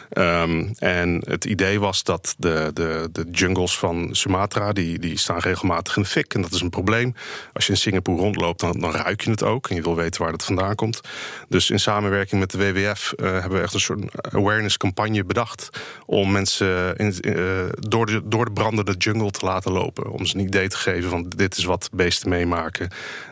Ehm, 0.10 0.67
en 0.77 1.24
het 1.25 1.46
idee 1.46 1.79
was 1.79 2.03
dat 2.03 2.36
de, 2.38 2.72
de, 2.74 3.10
de 3.12 3.25
jungles 3.31 3.77
van 3.77 4.10
Sumatra 4.12 4.74
die, 4.74 5.00
die 5.00 5.17
staan 5.17 5.39
regelmatig 5.39 5.96
in 5.96 6.01
de 6.01 6.08
fik 6.08 6.34
en 6.34 6.41
dat 6.41 6.51
is 6.51 6.62
een 6.62 6.69
probleem. 6.69 7.13
Als 7.53 7.65
je 7.65 7.72
in 7.72 7.77
Singapore 7.77 8.22
rondloopt, 8.22 8.60
dan, 8.60 8.79
dan 8.79 8.91
ruik 8.91 9.22
je 9.22 9.29
het 9.29 9.38
ook 9.43 9.69
en 9.69 9.75
je 9.75 9.81
wil 9.81 9.96
weten 9.96 10.22
waar 10.22 10.31
het 10.31 10.43
vandaan 10.43 10.75
komt. 10.75 11.01
Dus 11.48 11.69
in 11.69 11.79
samenwerking 11.79 12.39
met 12.41 12.51
de 12.51 12.58
WWF 12.58 13.13
eh, 13.13 13.31
hebben 13.31 13.58
we 13.58 13.63
echt 13.63 13.74
een 13.74 13.79
soort 13.79 14.34
awareness 14.34 14.77
campagne 14.77 15.24
bedacht 15.24 15.69
om 16.05 16.31
mensen 16.31 16.96
in, 16.96 17.22
eh, 17.22 17.36
door, 17.79 18.05
de, 18.05 18.22
door 18.25 18.46
de 18.46 18.51
brandende 18.51 18.93
jungle 18.98 19.31
te 19.31 19.46
laten 19.46 19.72
lopen. 19.72 20.12
Om 20.12 20.25
ze 20.25 20.38
een 20.38 20.46
idee 20.46 20.67
te 20.67 20.77
geven 20.77 21.10
van 21.10 21.29
dit 21.36 21.58
is 21.58 21.63
wat 21.63 21.89
beesten 21.93 22.29
meemaken. 22.29 22.89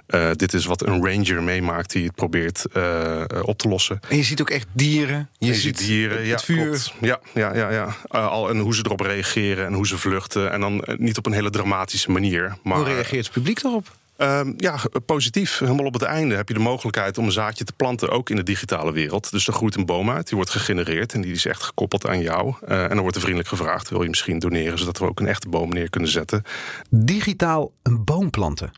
Eh, 0.08 0.32
dit 0.32 0.54
is 0.54 0.66
wat 0.66 0.86
een 0.86 1.06
ranger 1.06 1.44
meemaakt 1.44 1.92
die 1.92 2.06
het 2.06 2.16
probeert 2.16 2.66
op 3.42 3.58
te 3.58 3.68
lossen. 3.68 4.00
En 4.10 4.18
je 4.18 4.24
ziet 4.24 4.42
ook 4.42 4.50
echt 4.50 4.68
dieren. 4.72 5.30
Je, 5.38 5.46
Je 5.48 5.54
ziet 5.54 5.78
ziet 5.78 5.88
dieren, 5.88 6.18
het 6.18 6.28
ja, 6.28 6.40
vuur. 6.40 6.66
klopt. 6.66 6.94
Ja, 7.02 7.20
ja, 7.34 7.56
ja, 7.56 7.70
ja. 7.70 7.96
Al, 8.08 8.50
en 8.50 8.58
hoe 8.58 8.76
ze 8.76 8.82
erop 8.86 9.00
reageren 9.00 9.66
en 9.66 9.74
hoe 9.74 9.88
ze 9.88 9.98
vluchten. 9.98 10.52
En 10.52 10.60
dan 10.60 10.84
niet 10.98 11.18
op 11.18 11.26
een 11.26 11.34
hele 11.34 11.50
dramatische 11.50 12.12
manier. 12.12 12.58
Maar, 12.64 12.78
Hoe 12.78 12.86
reageert 12.86 13.26
het 13.26 13.34
publiek 13.34 13.62
daarop? 13.62 13.92
Ehm, 14.18 14.54
ja, 14.58 14.80
positief. 15.06 15.60
Helemaal 15.60 15.86
op 15.86 15.94
het 15.94 16.02
einde 16.02 16.36
heb 16.36 16.48
je 16.48 16.54
de 16.54 16.60
mogelijkheid 16.60 17.18
om 17.18 17.26
een 17.26 17.32
zaadje 17.32 17.64
te 17.64 17.74
planten, 17.74 18.10
ook 18.10 18.30
in 18.30 18.36
de 18.36 18.44
digitale 18.44 18.92
wereld. 18.92 19.32
Dus 19.32 19.48
er 19.48 19.54
groeit 19.54 19.76
een 19.76 19.86
boom 19.86 20.10
uit, 20.10 20.28
die 20.28 20.36
wordt 20.36 20.52
gegenereerd 20.52 21.14
en 21.14 21.22
die 21.22 21.32
is 21.32 21.46
echt 21.46 21.64
gekoppeld 21.64 22.08
aan 22.08 22.22
jou. 22.22 22.56
Eh, 22.68 22.84
en 22.84 22.90
dan 22.90 23.00
wordt 23.00 23.16
er 23.16 23.22
vriendelijk 23.22 23.50
gevraagd: 23.50 23.90
wil 23.90 24.04
je 24.04 24.10
misschien 24.10 24.40
doneren, 24.40 24.80
zodat 24.80 24.98
we 24.98 25.06
ook 25.06 25.20
een 25.20 25.28
echte 25.28 25.50
boom 25.50 25.70
neer 25.70 25.90
kunnen 25.90 26.10
zetten. 26.10 26.44
Digitaal 26.90 27.72
een 27.84 28.04
boom 28.04 28.30
planten. 28.30 28.72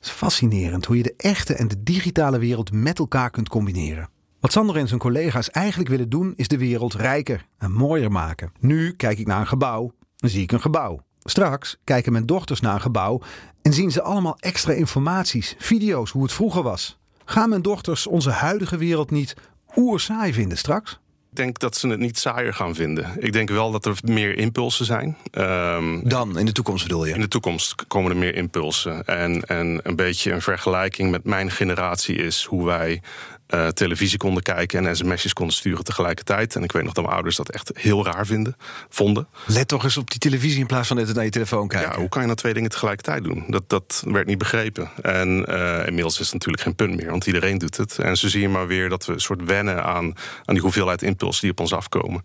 Het 0.00 0.08
is 0.08 0.10
fascinerend 0.10 0.84
hoe 0.84 0.96
je 0.96 1.02
de 1.02 1.14
echte 1.16 1.54
en 1.54 1.68
de 1.68 1.82
digitale 1.82 2.38
wereld 2.38 2.72
met 2.72 2.98
elkaar 2.98 3.30
kunt 3.30 3.48
combineren. 3.48 4.08
Wat 4.40 4.52
Sander 4.52 4.76
en 4.76 4.88
zijn 4.88 5.00
collega's 5.00 5.50
eigenlijk 5.50 5.90
willen 5.90 6.08
doen, 6.08 6.32
is 6.36 6.48
de 6.48 6.58
wereld 6.58 6.94
rijker 6.94 7.46
en 7.58 7.72
mooier 7.72 8.12
maken. 8.12 8.52
Nu 8.60 8.92
kijk 8.92 9.18
ik 9.18 9.26
naar 9.26 9.40
een 9.40 9.46
gebouw, 9.46 9.92
dan 10.16 10.30
zie 10.30 10.42
ik 10.42 10.52
een 10.52 10.60
gebouw. 10.60 11.00
Straks 11.24 11.76
kijken 11.84 12.12
mijn 12.12 12.26
dochters 12.26 12.60
naar 12.60 12.74
een 12.74 12.80
gebouw 12.80 13.20
en 13.62 13.72
zien 13.72 13.90
ze 13.90 14.02
allemaal 14.02 14.36
extra 14.38 14.72
informaties, 14.72 15.54
video's, 15.58 16.10
hoe 16.10 16.22
het 16.22 16.32
vroeger 16.32 16.62
was. 16.62 16.98
Gaan 17.24 17.48
mijn 17.48 17.62
dochters 17.62 18.06
onze 18.06 18.30
huidige 18.30 18.76
wereld 18.76 19.10
niet 19.10 19.34
oerzaai 19.76 20.32
vinden 20.32 20.58
straks? 20.58 21.00
Ik 21.30 21.36
denk 21.36 21.58
dat 21.58 21.76
ze 21.76 21.88
het 21.88 21.98
niet 21.98 22.18
saaier 22.18 22.54
gaan 22.54 22.74
vinden. 22.74 23.06
Ik 23.18 23.32
denk 23.32 23.48
wel 23.48 23.70
dat 23.70 23.86
er 23.86 23.98
meer 24.02 24.38
impulsen 24.38 24.84
zijn. 24.84 25.16
Ehm, 25.30 26.00
Dan, 26.08 26.38
in 26.38 26.46
de 26.46 26.52
toekomst 26.52 26.82
bedoel 26.82 27.04
je? 27.04 27.14
In 27.14 27.20
de 27.20 27.28
toekomst 27.28 27.86
komen 27.86 28.10
er 28.10 28.16
meer 28.16 28.34
impulsen. 28.34 29.04
En, 29.04 29.44
en 29.44 29.80
een 29.82 29.96
beetje 29.96 30.32
een 30.32 30.42
vergelijking 30.42 31.10
met 31.10 31.24
mijn 31.24 31.50
generatie 31.50 32.16
is 32.16 32.44
hoe 32.44 32.64
wij 32.64 33.02
eh, 33.50 33.66
televisie 33.66 34.18
konden 34.18 34.42
kijken 34.42 34.86
en 34.86 34.96
sms'jes 34.96 35.32
konden 35.32 35.54
sturen 35.54 35.84
tegelijkertijd. 35.84 36.56
En 36.56 36.62
ik 36.62 36.72
weet 36.72 36.82
nog 36.82 36.92
dat 36.92 37.04
mijn 37.04 37.14
ouders 37.14 37.36
dat 37.36 37.50
echt 37.50 37.70
heel 37.74 38.04
raar 38.04 38.26
vinden, 38.26 38.56
vonden. 38.88 39.28
Let 39.46 39.68
toch 39.68 39.84
eens 39.84 39.96
op 39.96 40.10
die 40.10 40.18
televisie 40.18 40.60
in 40.60 40.66
plaats 40.66 40.88
van 40.88 40.96
net 40.96 41.14
naar 41.14 41.24
je 41.24 41.30
telefoon 41.30 41.68
kijken. 41.68 41.90
Ja, 41.90 41.98
hoe 41.98 42.08
kan 42.08 42.20
je 42.20 42.26
nou 42.26 42.38
twee 42.38 42.54
dingen 42.54 42.70
tegelijkertijd 42.70 43.24
doen? 43.24 43.44
Dat, 43.48 43.64
dat 43.66 44.04
werd 44.06 44.26
niet 44.26 44.38
begrepen. 44.38 44.90
En 45.02 45.46
eh, 45.46 45.86
inmiddels 45.86 46.18
is 46.18 46.24
het 46.24 46.32
natuurlijk 46.32 46.62
geen 46.62 46.74
punt 46.74 46.96
meer, 46.96 47.10
want 47.10 47.26
iedereen 47.26 47.58
doet 47.58 47.76
het. 47.76 47.98
En 47.98 48.16
zo 48.16 48.28
zie 48.28 48.40
je 48.40 48.48
maar 48.48 48.66
weer 48.66 48.88
dat 48.88 49.06
we 49.06 49.12
een 49.12 49.20
soort 49.20 49.44
wennen 49.44 49.84
aan, 49.84 50.14
aan 50.44 50.54
die 50.54 50.62
hoeveelheid 50.62 51.02
impulsen 51.02 51.42
die 51.42 51.50
op 51.50 51.60
ons 51.60 51.72
afkomen. 51.72 52.22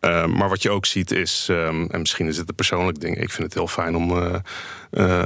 Eh, 0.00 0.26
maar 0.26 0.48
wat 0.48 0.62
je 0.62 0.70
ook 0.70 0.86
ziet 0.86 1.10
is, 1.10 1.46
ehm, 1.50 1.84
en 1.84 2.00
misschien 2.00 2.26
is 2.26 2.36
het 2.36 2.48
een 2.48 2.54
persoonlijk 2.54 3.00
ding, 3.00 3.16
ik 3.16 3.30
vind 3.30 3.42
het 3.42 3.54
heel 3.54 3.68
fijn 3.68 3.96
om 3.96 4.42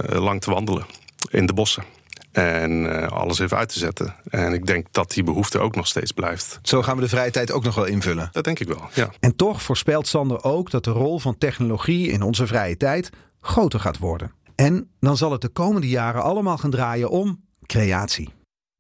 lang 0.07 0.41
te 0.41 0.51
wandelen 0.51 0.87
in 1.31 1.47
de 1.47 1.53
bossen. 1.53 1.98
En 2.33 3.01
eh, 3.03 3.09
alles 3.09 3.39
even 3.39 3.57
uit 3.57 3.69
te 3.69 3.79
zetten. 3.79 4.15
En 4.29 4.53
ik 4.53 4.67
denk 4.67 4.87
dat 4.91 5.11
die 5.11 5.23
behoefte 5.23 5.59
ook 5.59 5.77
nog 5.77 5.87
steeds 5.87 6.13
blijft. 6.13 6.59
Zo 6.63 6.83
gaan 6.83 6.97
we 6.97 7.03
de 7.03 7.09
vrije 7.09 7.31
tijd 7.31 7.53
ook 7.53 7.65
nog 7.65 7.75
wel 7.75 7.85
invullen. 7.85 8.29
Dat 8.33 8.45
denk 8.45 8.59
ik 8.59 8.69
wel, 8.69 8.89
ja. 8.95 9.11
En 9.21 9.37
toch 9.37 9.63
voorspelt 9.63 10.07
Sander 10.07 10.45
ook 10.45 10.71
dat 10.71 10.85
de 10.85 10.91
rol 10.91 11.19
van 11.19 11.39
technologie 11.39 12.11
in 12.11 12.23
onze 12.23 12.47
vrije 12.47 12.77
tijd 12.77 13.11
groter 13.41 13.81
gaat 13.81 13.99
worden. 13.99 14.33
En 14.55 14.91
dan 15.01 15.17
zal 15.17 15.33
het 15.33 15.41
de 15.41 15.49
komende 15.49 15.89
jaren 15.89 16.23
allemaal 16.23 16.59
gaan 16.59 16.71
draaien 16.71 17.11
om 17.11 17.45
creatie. 17.67 18.29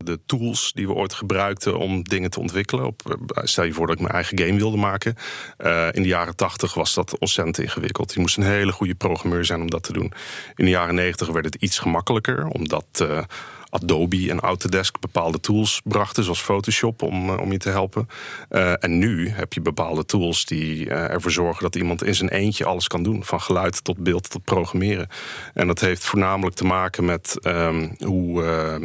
De 0.05 0.21
tools 0.26 0.73
die 0.73 0.87
we 0.87 0.95
ooit 0.95 1.14
gebruikten 1.14 1.78
om 1.78 2.02
dingen 2.02 2.31
te 2.31 2.40
ontwikkelen. 2.40 2.87
Op, 2.87 3.11
eh, 3.11 3.43
stel 3.45 3.64
je 3.64 3.73
voor 3.73 3.87
dat 3.87 3.95
ik 3.97 4.02
mijn 4.02 4.14
eigen 4.14 4.38
game 4.38 4.59
wilde 4.59 4.76
maken. 4.76 5.14
Eh, 5.57 5.88
in 5.93 6.02
de 6.02 6.09
jaren 6.09 6.37
80 6.37 6.75
was 6.75 6.95
dat 6.95 7.19
ontzettend 7.19 7.59
ingewikkeld. 7.59 8.14
Je 8.14 8.21
moest 8.21 8.37
een 8.37 8.43
hele 8.43 8.73
goede 8.73 8.95
programmeur 8.95 9.45
zijn 9.45 9.61
om 9.61 9.71
dat 9.71 9.83
te 9.83 9.93
doen. 9.93 10.12
In 10.55 10.64
de 10.64 10.71
jaren 10.71 10.95
90 10.95 11.28
werd 11.28 11.45
het 11.45 11.55
iets 11.55 11.78
gemakkelijker, 11.78 12.47
omdat 12.47 12.87
eh, 12.93 13.23
Adobe 13.70 14.30
en 14.30 14.40
Autodesk 14.40 15.00
bepaalde 15.00 15.40
tools 15.40 15.80
brachten, 15.84 16.25
zoals 16.25 16.42
Photoshop, 16.42 17.02
om, 17.02 17.30
eh, 17.30 17.40
om 17.40 17.52
je 17.52 17.58
te 17.58 17.70
helpen. 17.70 18.08
Eh, 18.48 18.84
en 18.84 18.98
nu 18.98 19.28
heb 19.28 19.52
je 19.52 19.60
bepaalde 19.60 20.04
tools 20.04 20.44
die 20.44 20.90
eh, 20.90 21.10
ervoor 21.10 21.30
zorgen 21.30 21.62
dat 21.62 21.76
iemand 21.76 22.04
in 22.04 22.14
zijn 22.14 22.28
eentje 22.28 22.64
alles 22.64 22.87
kan 22.87 23.02
doen. 23.02 23.25
Van 23.25 23.40
geluid 23.40 23.84
tot 23.84 23.98
beeld 23.98 24.30
tot 24.30 24.44
programmeren. 24.44 25.08
En 25.54 25.66
dat 25.66 25.80
heeft 25.80 26.04
voornamelijk 26.04 26.56
te 26.56 26.64
maken 26.64 27.04
met 27.04 27.38
ehm, 27.40 27.88
hoe, 27.98 28.42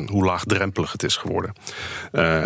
hoe 0.07 0.25
laagdrempelig 0.25 0.91
het 0.91 1.03
is 1.03 1.17
geworden. 1.17 1.53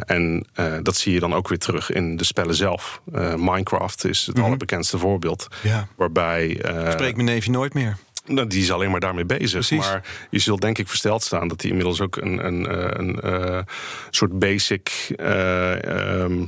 En 0.06 0.46
dat 0.84 0.96
zie 0.96 1.13
je 1.13 1.20
dan 1.20 1.34
ook 1.34 1.48
weer 1.48 1.58
terug 1.58 1.91
in 1.91 2.17
de 2.17 2.24
spellen 2.24 2.56
zelf. 2.56 3.01
Minecraft 3.38 4.06
is 4.06 4.25
het 4.25 4.39
allerbekendste 4.39 4.98
voorbeeld. 4.98 5.48
Ja. 5.63 5.88
Waarbij. 5.96 6.62
Spreek 6.91 7.15
mijn 7.15 7.27
neefje 7.27 7.51
nooit 7.51 7.74
meer. 7.74 7.98
Nou, 8.28 8.48
die 8.48 8.62
is 8.62 8.72
alleen 8.72 8.92
maar 8.92 9.00
daarmee 9.00 9.26
bezig. 9.26 9.52
Precies. 9.52 9.78
Maar 9.78 10.04
je 10.30 10.40
zult 10.40 10.62
denk 10.62 10.78
ik 10.78 10.88
versteld 10.88 11.24
staan 11.24 11.48
dat 11.48 11.62
hij 11.62 11.70
inmiddels 11.70 12.02
ook 12.02 12.16
een, 12.16 12.46
een, 12.46 12.68
eh, 12.68 12.90
een, 12.94 13.20
eh, 13.20 13.60
soort 14.10 14.40
basic. 14.40 15.14
eh, 15.16 16.22
ehm, 16.24 16.44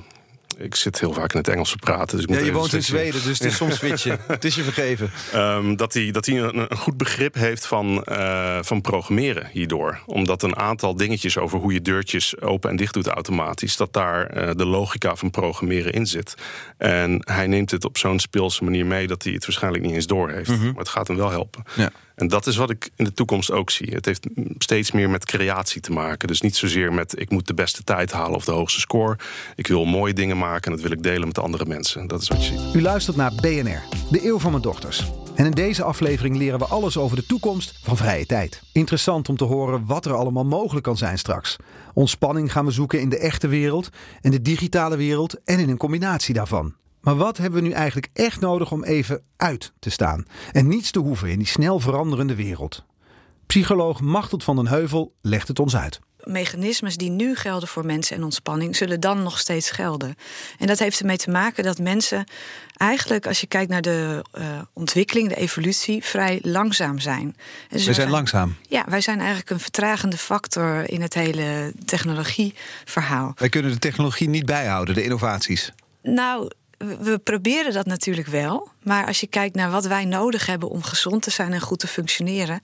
ik 0.60 0.76
zit 0.76 1.00
heel 1.00 1.14
vaak 1.14 1.34
in 1.34 1.40
het 1.40 1.48
Engels 1.48 1.72
te 1.72 1.78
praten. 1.78 2.16
Dus 2.16 2.22
ik 2.26 2.30
moet 2.30 2.40
Ja, 2.40 2.46
je 2.46 2.52
woont 2.52 2.74
in. 2.74 2.84
Zweden, 2.84 3.24
dus 3.24 3.40
het 3.40 3.48
is 3.48 3.56
soms 3.56 3.76
switchen. 3.80 4.20
Het 4.28 4.46
is 4.46 4.56
je 4.56 4.64
vergeven. 4.64 5.12
Ehm, 5.34 5.76
dat 5.76 5.94
hij, 5.94 6.12
dat 6.12 6.26
hij 6.26 6.40
een, 6.40 6.58
een 6.72 6.78
goed 6.78 6.98
begrip 6.98 7.34
heeft 7.34 7.66
van, 7.66 8.04
eh, 8.04 8.58
van 8.62 8.82
programmeren 8.82 9.50
hierdoor. 9.52 10.00
Omdat 10.06 10.44
een 10.44 10.56
aantal 10.56 10.96
dingetjes 10.96 11.38
over 11.38 11.60
hoe 11.60 11.74
je 11.74 11.82
deurtjes 11.82 12.42
open 12.42 12.70
en 12.70 12.76
dicht 12.76 12.94
doet 12.94 13.08
automatisch, 13.08 13.78
dat 13.78 13.94
daar 13.94 14.26
eh, 14.26 14.50
de 14.56 14.66
logica 14.66 15.16
van 15.16 15.30
programmeren 15.30 15.94
in 15.94 16.06
zit. 16.06 16.36
En 16.78 17.22
hij 17.24 17.48
neemt 17.48 17.72
het 17.72 17.86
op 17.86 17.98
zo'n 17.98 18.20
speelse 18.20 18.64
manier 18.64 18.86
mee 18.86 19.08
dat 19.08 19.24
hij 19.24 19.34
het 19.34 19.46
waarschijnlijk 19.46 19.84
niet 19.84 19.94
eens 19.94 20.08
door 20.08 20.30
heeft. 20.30 20.50
Maar 20.50 20.74
het 20.76 20.90
gaat 20.90 21.08
hem 21.08 21.18
wel 21.18 21.30
helpen. 21.30 21.64
Ja. 21.76 21.92
En 22.20 22.28
dat 22.28 22.48
is 22.48 22.56
wat 22.56 22.70
ik 22.70 22.90
in 22.96 23.04
de 23.04 23.14
toekomst 23.14 23.52
ook 23.52 23.70
zie. 23.70 23.94
Het 23.94 24.06
heeft 24.06 24.28
steeds 24.58 24.92
meer 24.92 25.10
met 25.10 25.26
creatie 25.26 25.82
te 25.82 25.92
maken. 25.92 26.28
Dus 26.28 26.42
niet 26.42 26.56
zozeer 26.56 26.94
met 26.94 27.20
ik 27.20 27.30
moet 27.30 27.48
de 27.48 27.54
beste 27.54 27.84
tijd 27.84 28.12
halen 28.12 28.36
of 28.36 28.46
de 28.46 28.52
hoogste 28.52 28.80
score. 28.80 29.18
Ik 29.56 29.68
wil 29.68 29.86
mooie 29.86 30.14
dingen 30.14 30.38
maken 30.38 30.72
en 30.72 30.72
dat 30.72 30.82
wil 30.88 30.98
ik 30.98 31.04
delen 31.04 31.28
met 31.28 31.40
andere 31.40 31.66
mensen. 31.66 32.08
Dat 32.08 32.22
is 32.22 32.28
wat 32.28 32.46
je 32.46 32.58
ziet. 32.58 32.76
U 32.76 32.82
luistert 32.82 33.18
naar 33.18 33.32
BNR, 33.36 33.84
de 34.12 34.26
eeuw 34.26 34.40
van 34.40 34.52
mijn 34.52 34.64
dochters. 34.64 35.04
En 35.36 35.46
in 35.46 35.52
deze 35.52 35.84
aflevering 35.84 36.38
leren 36.38 36.60
we 36.60 36.66
alles 36.66 36.98
over 36.98 37.16
de 37.16 37.26
toekomst 37.26 37.80
van 37.84 37.98
vrije 37.98 38.26
tijd. 38.26 38.62
Interessant 38.74 39.30
om 39.30 39.38
te 39.38 39.44
horen 39.44 39.86
wat 39.86 40.06
er 40.06 40.14
allemaal 40.14 40.46
mogelijk 40.46 40.86
kan 40.86 40.98
zijn 40.98 41.18
straks. 41.18 41.56
Ontspanning 41.94 42.52
gaan 42.52 42.66
we 42.66 42.72
zoeken 42.72 43.02
in 43.02 43.10
de 43.10 43.18
echte 43.18 43.48
wereld 43.48 43.90
en 44.22 44.32
de 44.32 44.42
digitale 44.42 44.98
wereld 44.98 45.44
en 45.44 45.60
in 45.60 45.70
een 45.70 45.78
combinatie 45.78 46.34
daarvan. 46.34 46.74
Maar 47.02 47.16
wat 47.16 47.38
hebben 47.38 47.62
we 47.62 47.68
nu 47.68 47.74
eigenlijk 47.74 48.10
echt 48.14 48.40
nodig 48.40 48.72
om 48.72 48.84
even 48.84 49.22
uit 49.38 49.72
te 49.80 49.90
staan 49.90 50.26
en 50.52 50.68
niets 50.68 50.92
te 50.92 51.00
hoeven 51.00 51.30
in 51.30 51.38
die 51.38 51.48
snel 51.48 51.80
veranderende 51.80 52.36
wereld? 52.36 52.86
Psycholoog 53.46 54.02
Machteld 54.02 54.44
van 54.44 54.56
den 54.56 54.68
Heuvel 54.68 55.14
legt 55.22 55.48
het 55.48 55.60
ons 55.60 55.76
uit. 55.76 56.00
mechanismes 56.24 56.98
die 56.98 57.10
nu 57.10 57.36
gelden 57.36 57.68
voor 57.68 57.86
mensen 57.86 58.16
en 58.16 58.24
ontspanning, 58.24 58.76
zullen 58.76 59.00
dan 59.00 59.24
nog 59.24 59.40
steeds 59.40 59.72
gelden. 59.72 60.16
En 60.58 60.68
dat 60.68 60.80
heeft 60.80 61.00
ermee 61.00 61.18
te 61.18 61.30
maken 61.30 61.64
dat 61.64 61.78
mensen 61.78 62.24
eigenlijk, 62.78 63.28
als 63.28 63.42
je 63.42 63.48
kijkt 63.48 63.72
naar 63.72 63.82
de 63.82 64.26
eh, 64.32 64.62
ontwikkeling, 64.74 65.30
de 65.30 65.36
evolutie, 65.36 66.04
vrij 66.04 66.40
langzaam 66.42 67.00
zijn. 67.00 67.36
Dus 67.70 67.86
We 67.86 67.94
zijn 67.94 68.10
langzaam. 68.10 68.56
Ja, 68.62 68.86
wij 68.88 69.02
zijn 69.02 69.18
eigenlijk 69.18 69.50
een 69.50 69.60
vertragende 69.60 70.18
factor 70.18 70.90
in 70.90 71.02
het 71.02 71.14
hele 71.14 71.74
technologieverhaal. 71.86 73.32
Wij 73.36 73.50
kunnen 73.50 73.72
de 73.72 73.80
technologie 73.80 74.30
niet 74.30 74.46
bijhouden, 74.46 74.96
de 74.96 75.04
innovaties. 75.04 75.74
Nou, 76.04 76.50
we 76.80 77.20
proberen 77.24 77.74
dat 77.74 77.86
natuurlijk 77.86 78.28
wel. 78.28 78.70
Maar 78.84 79.06
als 79.06 79.20
je 79.20 79.28
kijkt 79.28 79.56
naar 79.56 79.72
wat 79.72 79.86
wij 79.86 80.06
nodig 80.06 80.46
hebben 80.46 80.70
om 80.70 80.84
gezond 80.84 81.22
te 81.22 81.30
zijn 81.30 81.54
en 81.54 81.62
goed 81.62 81.80
te 81.80 81.88
functioneren, 81.88 82.62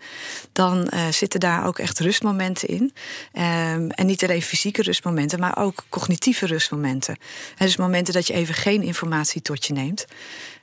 dan 0.51 0.87
eh, 0.87 1.07
zitten 1.07 1.39
daar 1.39 1.65
ook 1.65 1.79
echt 1.79 1.99
rustmomenten 1.99 2.67
in. 2.67 2.93
Ehm, 3.31 3.89
en 3.89 4.05
niet 4.05 4.23
alleen 4.23 4.41
fysieke 4.41 4.81
rustmomenten, 4.81 5.39
maar 5.39 5.57
ook 5.57 5.83
cognitieve 5.89 6.45
rustmomenten. 6.45 7.17
En 7.57 7.65
dus 7.65 7.77
momenten 7.77 8.13
dat 8.13 8.27
je 8.27 8.33
even 8.33 8.55
geen 8.55 8.81
informatie 8.81 9.41
tot 9.41 9.65
je 9.65 9.73
neemt. 9.73 10.05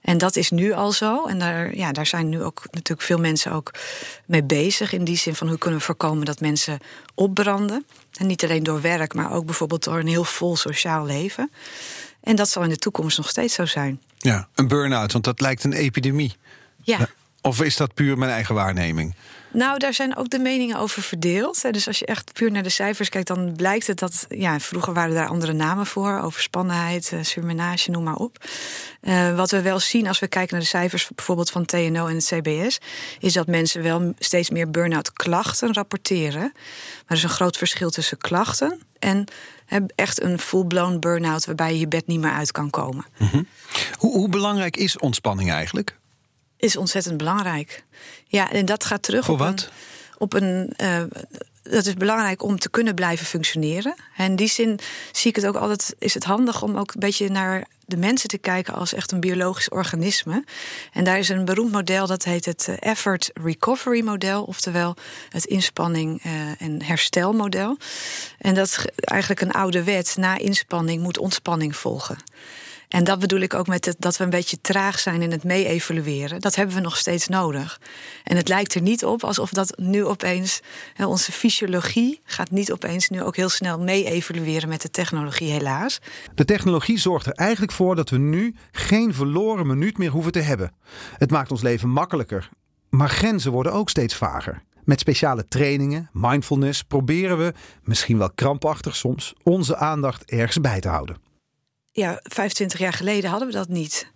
En 0.02 0.18
dat 0.18 0.36
is 0.36 0.50
nu 0.50 0.72
al 0.72 0.92
zo. 0.92 1.26
En 1.26 1.38
daar, 1.38 1.76
ja, 1.76 1.92
daar 1.92 2.06
zijn 2.06 2.28
nu 2.28 2.42
ook 2.42 2.62
natuurlijk 2.70 3.06
veel 3.06 3.18
mensen 3.18 3.52
ook 3.52 3.70
mee 4.26 4.44
bezig. 4.44 4.92
In 4.92 5.04
die 5.04 5.16
zin 5.16 5.34
van 5.34 5.48
hoe 5.48 5.58
kunnen 5.58 5.78
we 5.78 5.84
voorkomen 5.84 6.24
dat 6.24 6.40
mensen 6.40 6.78
opbranden. 7.14 7.86
En 8.12 8.26
niet 8.26 8.44
alleen 8.44 8.62
door 8.62 8.80
werk, 8.80 9.14
maar 9.14 9.32
ook 9.32 9.44
bijvoorbeeld 9.44 9.84
door 9.84 9.98
een 9.98 10.06
heel 10.08 10.24
vol 10.24 10.56
sociaal 10.56 11.04
leven. 11.04 11.50
En 12.22 12.36
dat 12.36 12.48
zal 12.48 12.62
in 12.62 12.68
de 12.68 12.76
toekomst 12.76 13.16
nog 13.16 13.28
steeds 13.28 13.54
zo 13.54 13.66
zijn. 13.66 14.00
Ja, 14.18 14.48
een 14.54 14.68
burn-out, 14.68 15.12
want 15.12 15.24
dat 15.24 15.40
lijkt 15.40 15.64
een 15.64 15.72
epidemie. 15.72 16.36
Ja. 16.82 17.08
Of 17.40 17.62
is 17.62 17.76
dat 17.76 17.94
puur 17.94 18.18
mijn 18.18 18.30
eigen 18.30 18.54
waarneming? 18.54 19.14
Nou, 19.52 19.78
daar 19.78 19.94
zijn 19.94 20.16
ook 20.16 20.30
de 20.30 20.38
meningen 20.38 20.76
over 20.76 21.02
verdeeld. 21.02 21.72
Dus 21.72 21.86
als 21.86 21.98
je 21.98 22.06
echt 22.06 22.32
puur 22.32 22.50
naar 22.50 22.62
de 22.62 22.68
cijfers 22.68 23.08
kijkt, 23.08 23.28
dan 23.28 23.52
blijkt 23.56 23.86
het 23.86 23.98
dat. 23.98 24.26
Ja, 24.28 24.60
vroeger 24.60 24.92
waren 24.92 25.14
daar 25.14 25.28
andere 25.28 25.52
namen 25.52 25.86
voor: 25.86 26.20
overspannenheid, 26.20 27.10
uh, 27.14 27.22
surmenage, 27.22 27.90
noem 27.90 28.02
maar 28.02 28.16
op. 28.16 28.44
Uh, 29.02 29.36
wat 29.36 29.50
we 29.50 29.62
wel 29.62 29.80
zien 29.80 30.08
als 30.08 30.18
we 30.18 30.28
kijken 30.28 30.52
naar 30.52 30.62
de 30.62 30.68
cijfers, 30.68 31.08
bijvoorbeeld 31.14 31.50
van 31.50 31.64
TNO 31.64 32.06
en 32.06 32.14
het 32.14 32.24
CBS, 32.24 32.78
is 33.18 33.32
dat 33.32 33.46
mensen 33.46 33.82
wel 33.82 34.14
steeds 34.18 34.50
meer 34.50 34.70
burn-out 34.70 35.12
klachten 35.12 35.74
rapporteren. 35.74 36.50
Maar 36.52 37.04
er 37.06 37.16
is 37.16 37.22
een 37.22 37.28
groot 37.28 37.56
verschil 37.56 37.90
tussen 37.90 38.18
klachten 38.18 38.80
en 38.98 39.26
echt 39.94 40.22
een 40.22 40.38
full-blown 40.38 40.98
burn-out 40.98 41.44
waarbij 41.44 41.72
je 41.72 41.78
je 41.78 41.88
bed 41.88 42.06
niet 42.06 42.20
meer 42.20 42.32
uit 42.32 42.52
kan 42.52 42.70
komen. 42.70 43.04
-hmm. 43.12 43.46
hoe, 43.98 44.12
hoe 44.12 44.28
belangrijk 44.28 44.76
is 44.76 44.98
ontspanning 44.98 45.50
eigenlijk? 45.50 46.00
Is 46.62 46.76
ontzettend 46.76 47.16
belangrijk. 47.16 47.84
Ja, 48.26 48.50
en 48.50 48.64
dat 48.64 48.84
gaat 48.84 49.02
terug 49.02 49.24
Voor 49.24 49.34
op 49.34 49.40
wat? 49.40 49.62
een. 49.62 49.68
Op 50.18 50.32
een 50.32 50.72
uh, 50.82 51.02
dat 51.62 51.86
is 51.86 51.94
belangrijk 51.94 52.42
om 52.42 52.58
te 52.58 52.70
kunnen 52.70 52.94
blijven 52.94 53.26
functioneren. 53.26 53.94
En 54.16 54.24
in 54.26 54.36
die 54.36 54.48
zin 54.48 54.78
zie 55.12 55.30
ik 55.30 55.36
het 55.36 55.46
ook 55.46 55.56
altijd. 55.56 55.94
Is 55.98 56.14
het 56.14 56.24
handig 56.24 56.62
om 56.62 56.76
ook 56.76 56.94
een 56.94 57.00
beetje 57.00 57.28
naar 57.28 57.66
de 57.84 57.96
mensen 57.96 58.28
te 58.28 58.38
kijken 58.38 58.74
als 58.74 58.94
echt 58.94 59.12
een 59.12 59.20
biologisch 59.20 59.68
organisme. 59.68 60.44
En 60.92 61.04
daar 61.04 61.18
is 61.18 61.28
een 61.28 61.44
beroemd 61.44 61.72
model 61.72 62.06
dat 62.06 62.24
heet 62.24 62.44
het 62.44 62.68
eh, 62.68 62.74
Effort 62.78 63.30
Recovery 63.34 64.04
Model, 64.04 64.42
oftewel 64.42 64.96
het 65.28 65.44
inspanning- 65.44 66.24
uh, 66.24 66.32
en 66.58 66.82
herstelmodel. 66.82 67.76
En 68.38 68.54
dat 68.54 68.66
is 68.66 68.78
eigenlijk 68.94 69.40
een 69.40 69.52
oude 69.52 69.82
wet. 69.84 70.14
Na 70.16 70.38
inspanning 70.38 71.02
moet 71.02 71.18
ontspanning 71.18 71.76
volgen. 71.76 72.16
En 72.92 73.04
dat 73.04 73.18
bedoel 73.18 73.40
ik 73.40 73.54
ook 73.54 73.66
met 73.66 73.84
het, 73.84 73.96
dat 73.98 74.16
we 74.16 74.24
een 74.24 74.30
beetje 74.30 74.60
traag 74.60 74.98
zijn 74.98 75.22
in 75.22 75.30
het 75.30 75.44
mee-evalueren. 75.44 76.40
Dat 76.40 76.54
hebben 76.54 76.74
we 76.74 76.80
nog 76.80 76.96
steeds 76.96 77.28
nodig. 77.28 77.80
En 78.24 78.36
het 78.36 78.48
lijkt 78.48 78.74
er 78.74 78.82
niet 78.82 79.04
op 79.04 79.24
alsof 79.24 79.50
dat 79.50 79.78
nu 79.78 80.04
opeens. 80.04 80.60
Hè, 80.94 81.06
onze 81.06 81.32
fysiologie 81.32 82.20
gaat 82.24 82.50
niet 82.50 82.72
opeens 82.72 83.08
nu 83.08 83.22
ook 83.22 83.36
heel 83.36 83.48
snel 83.48 83.78
mee-evalueren 83.78 84.68
met 84.68 84.82
de 84.82 84.90
technologie, 84.90 85.50
helaas. 85.50 85.98
De 86.34 86.44
technologie 86.44 86.98
zorgt 86.98 87.26
er 87.26 87.32
eigenlijk 87.32 87.72
voor 87.72 87.96
dat 87.96 88.10
we 88.10 88.18
nu 88.18 88.54
geen 88.72 89.14
verloren 89.14 89.66
minuut 89.66 89.98
meer 89.98 90.10
hoeven 90.10 90.32
te 90.32 90.40
hebben. 90.40 90.72
Het 91.16 91.30
maakt 91.30 91.50
ons 91.50 91.62
leven 91.62 91.88
makkelijker. 91.88 92.48
Maar 92.88 93.10
grenzen 93.10 93.52
worden 93.52 93.72
ook 93.72 93.90
steeds 93.90 94.14
vager. 94.14 94.62
Met 94.84 95.00
speciale 95.00 95.48
trainingen, 95.48 96.10
mindfulness, 96.12 96.82
proberen 96.82 97.38
we, 97.38 97.52
misschien 97.82 98.18
wel 98.18 98.30
krampachtig 98.30 98.96
soms, 98.96 99.34
onze 99.42 99.76
aandacht 99.76 100.30
ergens 100.30 100.60
bij 100.60 100.80
te 100.80 100.88
houden 100.88 101.30
ja, 101.92 102.20
25 102.22 102.78
jaar 102.78 102.92
geleden 102.92 103.30
hadden 103.30 103.48
we 103.48 103.54
dat 103.54 103.68
niet. 103.68 104.06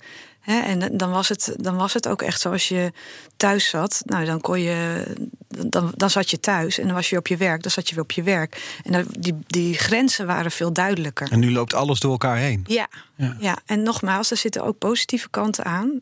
He, 0.40 0.60
en 0.60 0.96
dan 0.96 1.10
was, 1.10 1.28
het, 1.28 1.54
dan 1.56 1.76
was 1.76 1.94
het 1.94 2.08
ook 2.08 2.22
echt 2.22 2.40
zoals 2.40 2.68
je 2.68 2.92
thuis 3.36 3.68
zat. 3.68 4.02
Nou, 4.04 4.24
dan 4.24 4.40
kon 4.40 4.60
je. 4.60 5.04
Dan, 5.48 5.92
dan 5.96 6.10
zat 6.10 6.30
je 6.30 6.40
thuis 6.40 6.78
en 6.78 6.86
dan 6.86 6.94
was 6.94 7.10
je 7.10 7.16
op 7.16 7.26
je 7.26 7.36
werk. 7.36 7.62
Dan 7.62 7.70
zat 7.70 7.88
je 7.88 7.94
weer 7.94 8.04
op 8.04 8.10
je 8.10 8.22
werk. 8.22 8.78
En 8.84 8.92
dan, 8.92 9.04
die, 9.18 9.34
die 9.46 9.74
grenzen 9.74 10.26
waren 10.26 10.50
veel 10.50 10.72
duidelijker. 10.72 11.32
En 11.32 11.38
nu 11.38 11.52
loopt 11.52 11.74
alles 11.74 12.00
door 12.00 12.10
elkaar 12.10 12.36
heen. 12.36 12.64
Ja, 12.66 12.88
ja. 13.16 13.36
ja. 13.38 13.58
en 13.66 13.82
nogmaals, 13.82 14.30
er 14.30 14.36
zitten 14.36 14.64
ook 14.64 14.78
positieve 14.78 15.30
kanten 15.30 15.64
aan. 15.64 16.00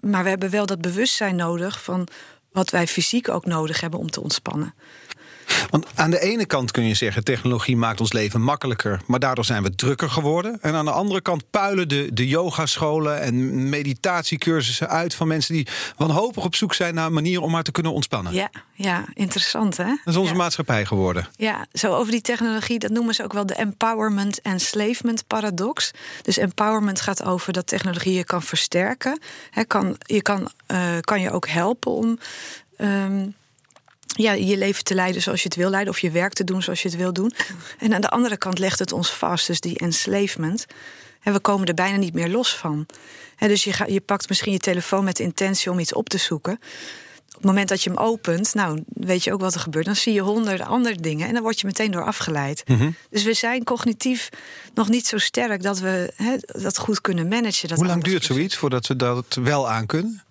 Maar 0.00 0.22
we 0.22 0.28
hebben 0.28 0.50
wel 0.50 0.66
dat 0.66 0.80
bewustzijn 0.80 1.36
nodig 1.36 1.82
van 1.82 2.08
wat 2.52 2.70
wij 2.70 2.86
fysiek 2.86 3.28
ook 3.28 3.46
nodig 3.46 3.80
hebben 3.80 4.00
om 4.00 4.10
te 4.10 4.20
ontspannen. 4.20 4.74
Want 5.70 5.86
aan 5.94 6.10
de 6.10 6.20
ene 6.20 6.46
kant 6.46 6.70
kun 6.70 6.84
je 6.84 6.94
zeggen, 6.94 7.24
technologie 7.24 7.76
maakt 7.76 8.00
ons 8.00 8.12
leven 8.12 8.40
makkelijker, 8.40 9.00
maar 9.06 9.18
daardoor 9.18 9.44
zijn 9.44 9.62
we 9.62 9.74
drukker 9.74 10.10
geworden. 10.10 10.58
En 10.60 10.74
aan 10.74 10.84
de 10.84 10.90
andere 10.90 11.20
kant 11.20 11.50
puilen 11.50 11.88
de, 11.88 12.08
de 12.12 12.28
yogascholen 12.28 13.20
en 13.20 13.68
meditatiecursussen 13.68 14.88
uit 14.88 15.14
van 15.14 15.28
mensen 15.28 15.54
die 15.54 15.66
wanhopig 15.96 16.44
op 16.44 16.54
zoek 16.54 16.74
zijn 16.74 16.94
naar 16.94 17.06
een 17.06 17.12
manier 17.12 17.40
om 17.40 17.50
maar 17.50 17.62
te 17.62 17.72
kunnen 17.72 17.92
ontspannen. 17.92 18.32
Ja, 18.32 18.50
ja 18.72 19.04
interessant 19.14 19.76
hè? 19.76 19.84
Dat 19.84 20.14
is 20.14 20.16
onze 20.16 20.32
ja. 20.32 20.38
maatschappij 20.38 20.84
geworden. 20.84 21.28
Ja, 21.36 21.66
zo 21.72 21.94
over 21.94 22.12
die 22.12 22.20
technologie, 22.20 22.78
dat 22.78 22.90
noemen 22.90 23.14
ze 23.14 23.24
ook 23.24 23.32
wel 23.32 23.46
de 23.46 23.54
empowerment 23.54 24.40
enslavement 24.40 25.26
paradox. 25.26 25.90
Dus 26.22 26.36
empowerment 26.36 27.00
gaat 27.00 27.24
over 27.24 27.52
dat 27.52 27.66
technologie 27.66 28.14
je 28.14 28.24
kan 28.24 28.42
versterken. 28.42 29.20
He, 29.50 29.64
kan, 29.64 29.96
je 29.98 30.22
kan, 30.22 30.50
uh, 30.72 30.96
kan 31.00 31.20
je 31.20 31.30
ook 31.30 31.48
helpen 31.48 31.92
om. 31.92 32.18
Um, 32.78 33.34
ja, 34.16 34.32
je 34.32 34.56
leven 34.56 34.84
te 34.84 34.94
leiden 34.94 35.22
zoals 35.22 35.42
je 35.42 35.48
het 35.48 35.56
wil 35.56 35.70
leiden, 35.70 35.92
of 35.92 35.98
je 35.98 36.10
werk 36.10 36.32
te 36.32 36.44
doen 36.44 36.62
zoals 36.62 36.82
je 36.82 36.88
het 36.88 36.96
wil 36.96 37.12
doen. 37.12 37.32
En 37.78 37.94
aan 37.94 38.00
de 38.00 38.08
andere 38.08 38.36
kant 38.36 38.58
legt 38.58 38.78
het 38.78 38.92
ons 38.92 39.10
vast, 39.10 39.46
dus 39.46 39.60
die 39.60 39.78
enslavement. 39.78 40.66
En 41.22 41.32
we 41.32 41.40
komen 41.40 41.66
er 41.66 41.74
bijna 41.74 41.96
niet 41.96 42.14
meer 42.14 42.28
los 42.28 42.56
van. 42.56 42.86
En 43.36 43.48
dus 43.48 43.64
je, 43.64 43.72
ga, 43.72 43.86
je 43.86 44.00
pakt 44.00 44.28
misschien 44.28 44.52
je 44.52 44.58
telefoon 44.58 45.04
met 45.04 45.16
de 45.16 45.22
intentie 45.22 45.70
om 45.70 45.78
iets 45.78 45.92
op 45.92 46.08
te 46.08 46.18
zoeken. 46.18 46.52
Op 47.26 47.42
het 47.42 47.44
moment 47.44 47.68
dat 47.68 47.82
je 47.82 47.90
hem 47.90 47.98
opent, 47.98 48.54
nou 48.54 48.82
weet 48.86 49.24
je 49.24 49.32
ook 49.32 49.40
wat 49.40 49.54
er 49.54 49.60
gebeurt. 49.60 49.84
Dan 49.84 49.96
zie 49.96 50.12
je 50.12 50.20
honderden 50.20 50.66
andere 50.66 50.96
dingen 50.96 51.26
en 51.26 51.32
dan 51.32 51.42
word 51.42 51.60
je 51.60 51.66
meteen 51.66 51.90
door 51.90 52.04
afgeleid. 52.04 52.62
Mhm. 52.66 52.72
Mm 52.72 52.84
-hmm. 52.84 52.94
Dus 53.10 53.22
we 53.22 53.34
zijn 53.34 53.64
cognitief 53.64 54.28
nog 54.74 54.88
niet 54.88 55.06
zo 55.06 55.18
sterk 55.18 55.62
dat 55.62 55.78
we 55.78 56.12
he, 56.16 56.36
dat 56.62 56.78
goed 56.78 57.00
kunnen 57.00 57.28
managen. 57.28 57.68
Dat 57.68 57.78
Hoe 57.78 57.86
lang 57.86 58.04
duurt 58.04 58.24
zoiets 58.24 58.56
voordat 58.56 58.86
we 58.86 58.96
dat 58.96 59.38
wel 59.42 59.70
aan 59.70 59.86
kunnen? 59.86 60.25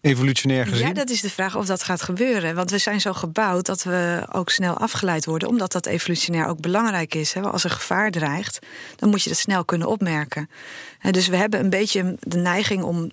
Evolutionair 0.00 0.66
gezien? 0.66 0.86
Ja, 0.86 0.92
dat 0.92 1.10
is 1.10 1.20
de 1.20 1.30
vraag 1.30 1.56
of 1.56 1.66
dat 1.66 1.82
gaat 1.82 2.02
gebeuren. 2.02 2.54
Want 2.54 2.70
we 2.70 2.78
zijn 2.78 3.00
zo 3.00 3.12
gebouwd 3.12 3.66
dat 3.66 3.82
we 3.82 4.26
ook 4.32 4.50
snel 4.50 4.76
afgeleid 4.78 5.24
worden, 5.24 5.48
omdat 5.48 5.72
dat 5.72 5.86
evolutionair 5.86 6.46
ook 6.46 6.60
belangrijk 6.60 7.14
is. 7.14 7.36
Als 7.36 7.64
er 7.64 7.70
gevaar 7.70 8.10
dreigt, 8.10 8.58
dan 8.96 9.08
moet 9.08 9.22
je 9.22 9.28
dat 9.28 9.38
snel 9.38 9.64
kunnen 9.64 9.88
opmerken. 9.88 10.50
Dus 11.10 11.28
we 11.28 11.36
hebben 11.36 11.60
een 11.60 11.70
beetje 11.70 12.16
de 12.20 12.38
neiging 12.38 12.82
om 12.82 13.10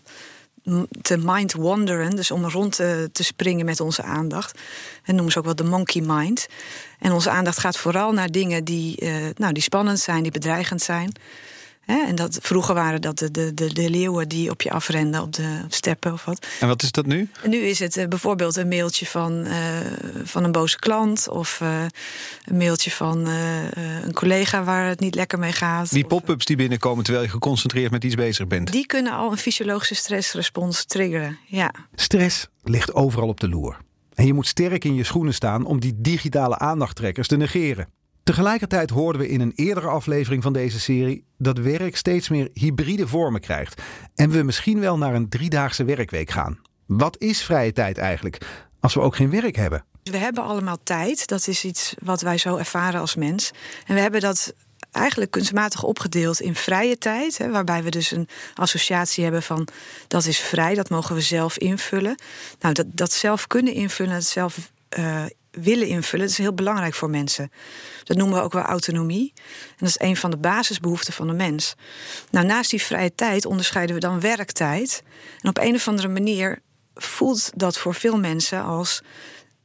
te 1.01 1.17
mind 1.17 1.53
wanderen, 1.53 2.15
dus 2.15 2.31
om 2.31 2.45
rond 2.45 2.75
te, 2.75 3.09
te 3.11 3.23
springen 3.23 3.65
met 3.65 3.79
onze 3.79 4.03
aandacht. 4.03 4.59
En 5.03 5.13
noemen 5.13 5.31
ze 5.31 5.39
ook 5.39 5.45
wel 5.45 5.55
de 5.55 5.63
monkey 5.63 6.01
mind. 6.01 6.47
En 6.99 7.11
onze 7.11 7.29
aandacht 7.29 7.59
gaat 7.59 7.77
vooral 7.77 8.11
naar 8.13 8.31
dingen 8.31 8.63
die, 8.63 9.01
uh, 9.03 9.13
nou, 9.35 9.53
die 9.53 9.63
spannend 9.63 9.99
zijn, 9.99 10.23
die 10.23 10.31
bedreigend 10.31 10.81
zijn. 10.81 11.11
He, 11.87 12.05
en 12.05 12.15
dat, 12.15 12.39
vroeger 12.41 12.75
waren 12.75 13.01
dat 13.01 13.17
de, 13.17 13.31
de, 13.31 13.53
de, 13.53 13.73
de, 13.73 13.89
leeuwen 13.89 14.27
die 14.27 14.49
op 14.49 14.61
je 14.61 14.71
afrenden 14.71 15.21
op 15.21 15.33
de 15.33 15.59
steppen 15.69 16.13
of 16.13 16.25
wat. 16.25 16.47
En 16.59 16.67
wat 16.67 16.83
is 16.83 16.91
dat 16.91 17.05
nu? 17.05 17.29
En 17.43 17.49
nu 17.49 17.57
is 17.57 17.79
het 17.79 17.97
uh, 17.97 18.07
bijvoorbeeld 18.07 18.55
een 18.55 18.67
mailtje 18.67 19.05
van, 19.05 19.45
uh, 19.45 19.53
van 20.23 20.43
een 20.43 20.51
boze 20.51 20.79
klant... 20.79 21.29
of 21.29 21.59
uh, 21.63 21.85
een 22.45 22.57
mailtje 22.57 22.91
van 22.91 23.25
een 23.25 24.13
collega 24.13 24.63
waar 24.63 24.87
het 24.87 24.99
niet 24.99 25.15
lekker 25.15 25.39
mee 25.39 25.51
gaat. 25.51 25.91
Die 25.91 26.05
pop-ups 26.05 26.45
die 26.45 26.55
binnenkomen 26.55 27.03
terwijl 27.03 27.25
je 27.25 27.31
geconcentreerd 27.31 27.91
met 27.91 28.03
iets 28.03 28.15
bezig 28.15 28.47
bent. 28.47 28.71
Die 28.71 28.85
kunnen 28.85 29.13
al 29.13 29.31
een 29.31 29.37
fysiologische 29.37 29.95
stressrespons 29.95 30.85
triggeren, 30.85 31.37
ja. 31.45 31.71
Stress 31.95 32.47
ligt 32.63 32.93
overal 32.93 33.27
op 33.27 33.39
de 33.39 33.49
loer. 33.49 33.77
En 34.13 34.25
je 34.25 34.33
moet 34.33 34.47
sterk 34.47 34.83
in 34.83 34.95
je 34.95 35.03
schoenen 35.03 35.33
staan 35.33 35.65
om 35.65 35.79
die 35.79 35.93
digitale 35.95 36.57
aandachttrekkers 36.57 37.27
te 37.27 37.37
negeren. 37.37 37.87
Tegelijkertijd 38.27 38.89
hoorden 38.89 39.21
we 39.21 39.27
in 39.27 39.41
een 39.41 39.51
eerdere 39.55 39.87
aflevering 39.87 40.43
van 40.43 40.53
deze 40.53 40.79
serie 40.79 41.25
dat 41.37 41.57
werk 41.57 41.95
steeds 41.95 42.29
meer 42.29 42.49
hybride 42.53 43.07
vormen 43.07 43.41
krijgt 43.41 43.81
en 44.15 44.29
we 44.29 44.43
misschien 44.43 44.79
wel 44.79 44.97
naar 44.97 45.13
een 45.13 45.29
driedaagse 45.29 45.83
werkweek 45.83 46.29
gaan. 46.29 46.59
Wat 46.85 47.15
is 47.19 47.43
vrije 47.43 47.71
tijd 47.71 47.97
eigenlijk 47.97 48.65
als 48.79 48.93
we 48.93 48.99
ook 48.99 49.15
geen 49.15 49.29
werk 49.29 49.55
hebben? 49.55 49.85
We 50.03 50.17
hebben 50.17 50.43
allemaal 50.43 50.77
tijd, 50.83 51.27
dat 51.27 51.47
is 51.47 51.63
iets 51.63 51.95
wat 52.03 52.21
wij 52.21 52.37
zo 52.37 52.55
ervaren 52.55 52.99
als 52.99 53.15
mens. 53.15 53.51
En 53.85 53.95
we 53.95 54.01
hebben 54.01 54.21
dat 54.21 54.53
eigenlijk 54.91 55.31
kunstmatig 55.31 55.83
opgedeeld 55.83 56.41
in 56.41 56.55
vrije 56.55 56.97
tijd, 56.97 57.37
hè, 57.37 57.49
waarbij 57.49 57.83
we 57.83 57.89
dus 57.89 58.11
een 58.11 58.27
associatie 58.55 59.23
hebben 59.23 59.43
van 59.43 59.67
dat 60.07 60.25
is 60.25 60.39
vrij, 60.39 60.75
dat 60.75 60.89
mogen 60.89 61.15
we 61.15 61.21
zelf 61.21 61.57
invullen. 61.57 62.15
Nou, 62.59 62.73
dat, 62.73 62.85
dat 62.89 63.11
zelf 63.11 63.47
kunnen 63.47 63.73
invullen, 63.73 64.13
dat 64.13 64.23
zelf 64.23 64.71
uh, 64.97 65.25
willen 65.61 65.87
invullen, 65.87 66.25
dat 66.25 66.33
is 66.33 66.43
heel 66.43 66.53
belangrijk 66.53 66.93
voor 66.93 67.09
mensen. 67.09 67.51
Dat 68.03 68.17
noemen 68.17 68.37
we 68.37 68.43
ook 68.43 68.53
wel 68.53 68.63
autonomie. 68.63 69.33
En 69.35 69.75
dat 69.77 69.89
is 69.89 69.99
een 69.99 70.17
van 70.17 70.31
de 70.31 70.37
basisbehoeften 70.37 71.13
van 71.13 71.27
de 71.27 71.33
mens. 71.33 71.75
Nou, 72.31 72.45
naast 72.45 72.69
die 72.69 72.81
vrije 72.81 73.15
tijd 73.15 73.45
onderscheiden 73.45 73.95
we 73.95 74.01
dan 74.01 74.19
werktijd. 74.19 75.03
En 75.41 75.49
op 75.49 75.57
een 75.57 75.75
of 75.75 75.87
andere 75.87 76.07
manier 76.07 76.61
voelt 76.95 77.51
dat 77.55 77.77
voor 77.77 77.95
veel 77.95 78.17
mensen 78.19 78.63
als 78.63 79.01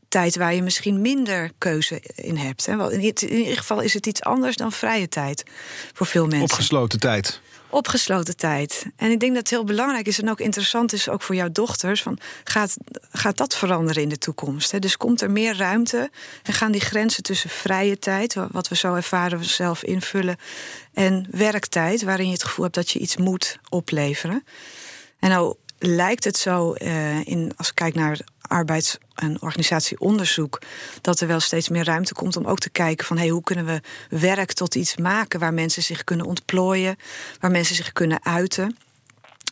tijd 0.09 0.37
waar 0.37 0.55
je 0.55 0.62
misschien 0.62 1.00
minder 1.00 1.50
keuze 1.59 2.02
in 2.14 2.37
hebt. 2.37 2.66
In 2.66 3.00
ieder 3.00 3.57
geval 3.57 3.81
is 3.81 3.94
het 3.94 4.07
iets 4.07 4.22
anders 4.22 4.57
dan 4.57 4.72
vrije 4.72 5.09
tijd 5.09 5.42
voor 5.92 6.07
veel 6.07 6.26
mensen. 6.26 6.42
Opgesloten 6.42 7.00
tijd. 7.00 7.40
Opgesloten 7.72 8.37
tijd. 8.37 8.87
En 8.96 9.11
ik 9.11 9.20
denk 9.20 9.32
dat 9.32 9.40
het 9.40 9.50
heel 9.50 9.64
belangrijk 9.64 10.06
is 10.06 10.20
en 10.20 10.30
ook 10.30 10.40
interessant 10.40 10.92
is, 10.92 11.08
ook 11.08 11.22
voor 11.22 11.35
jouw 11.35 11.50
dochters. 11.52 12.02
Van, 12.02 12.18
gaat, 12.44 12.76
gaat 13.12 13.37
dat 13.37 13.56
veranderen 13.56 14.02
in 14.02 14.08
de 14.08 14.18
toekomst? 14.18 14.70
Hè? 14.70 14.78
Dus 14.78 14.96
komt 14.96 15.20
er 15.20 15.30
meer 15.30 15.56
ruimte 15.56 16.11
en 16.42 16.52
gaan 16.52 16.72
die 16.72 16.80
grenzen 16.80 17.22
tussen 17.22 17.50
vrije 17.50 17.98
tijd, 17.98 18.37
wat 18.50 18.68
we 18.68 18.76
zo 18.76 18.94
ervaren 18.94 19.38
we 19.38 19.44
zelf 19.44 19.82
invullen, 19.82 20.37
en 20.92 21.26
werktijd, 21.30 22.02
waarin 22.02 22.26
je 22.26 22.32
het 22.32 22.44
gevoel 22.44 22.64
hebt 22.64 22.76
dat 22.76 22.90
je 22.90 22.98
iets 22.98 23.16
moet 23.16 23.58
opleveren. 23.68 24.44
En 25.18 25.30
nou 25.30 25.54
lijkt 25.78 26.24
het 26.24 26.37
zo, 26.37 26.74
uh, 26.78 27.26
in, 27.26 27.52
als 27.56 27.68
ik 27.68 27.74
kijk 27.74 27.94
naar 27.94 28.18
arbeids- 28.52 28.98
en 29.14 29.42
organisatieonderzoek, 29.42 30.60
dat 31.00 31.20
er 31.20 31.26
wel 31.26 31.40
steeds 31.40 31.68
meer 31.68 31.84
ruimte 31.84 32.14
komt 32.14 32.36
om 32.36 32.46
ook 32.46 32.58
te 32.58 32.70
kijken 32.70 33.06
van 33.06 33.18
hey, 33.18 33.28
hoe 33.28 33.42
kunnen 33.42 33.66
we 33.66 33.80
werk 34.18 34.52
tot 34.52 34.74
iets 34.74 34.96
maken 34.96 35.40
waar 35.40 35.54
mensen 35.54 35.82
zich 35.82 36.04
kunnen 36.04 36.26
ontplooien, 36.26 36.96
waar 37.40 37.50
mensen 37.50 37.74
zich 37.74 37.92
kunnen 37.92 38.24
uiten. 38.24 38.76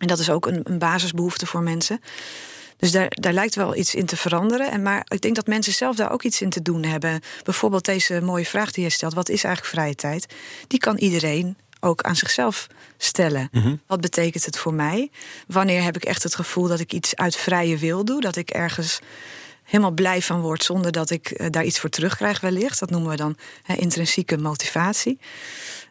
En 0.00 0.06
dat 0.06 0.18
is 0.18 0.30
ook 0.30 0.46
een, 0.46 0.60
een 0.64 0.78
basisbehoefte 0.78 1.46
voor 1.46 1.62
mensen. 1.62 2.00
Dus 2.76 2.90
daar, 2.90 3.08
daar 3.10 3.32
lijkt 3.32 3.54
wel 3.54 3.76
iets 3.76 3.94
in 3.94 4.06
te 4.06 4.16
veranderen. 4.16 4.70
En 4.70 4.82
maar 4.82 5.06
ik 5.08 5.20
denk 5.20 5.34
dat 5.34 5.46
mensen 5.46 5.72
zelf 5.72 5.96
daar 5.96 6.12
ook 6.12 6.22
iets 6.22 6.40
in 6.40 6.50
te 6.50 6.62
doen 6.62 6.82
hebben. 6.82 7.20
Bijvoorbeeld 7.42 7.84
deze 7.84 8.20
mooie 8.20 8.46
vraag 8.46 8.72
die 8.72 8.84
je 8.84 8.90
stelt: 8.90 9.14
wat 9.14 9.28
is 9.28 9.44
eigenlijk 9.44 9.74
vrije 9.74 9.94
tijd? 9.94 10.34
Die 10.66 10.78
kan 10.78 10.96
iedereen 10.96 11.56
ook 11.80 12.02
aan 12.02 12.16
zichzelf 12.16 12.66
stellen. 12.96 13.48
Mhm. 13.52 13.74
Wat 13.86 14.00
betekent 14.00 14.44
het 14.44 14.58
voor 14.58 14.74
mij? 14.74 15.10
Wanneer 15.46 15.82
heb 15.82 15.96
ik 15.96 16.04
echt 16.04 16.22
het 16.22 16.34
gevoel 16.34 16.68
dat 16.68 16.80
ik 16.80 16.92
iets 16.92 17.16
uit 17.16 17.36
vrije 17.36 17.76
wil 17.76 18.04
doe? 18.04 18.20
Dat 18.20 18.36
ik 18.36 18.50
ergens 18.50 19.00
helemaal 19.62 19.90
blij 19.90 20.22
van 20.22 20.40
word 20.40 20.64
zonder 20.64 20.92
dat 20.92 21.10
ik 21.10 21.30
eh, 21.30 21.46
daar 21.50 21.64
iets 21.64 21.80
voor 21.80 21.90
terugkrijg 21.90 22.40
wellicht. 22.40 22.80
Dat 22.80 22.90
noemen 22.90 23.10
we 23.10 23.16
dan 23.16 23.36
intrinsieke 23.76 24.38
motivatie. 24.38 25.18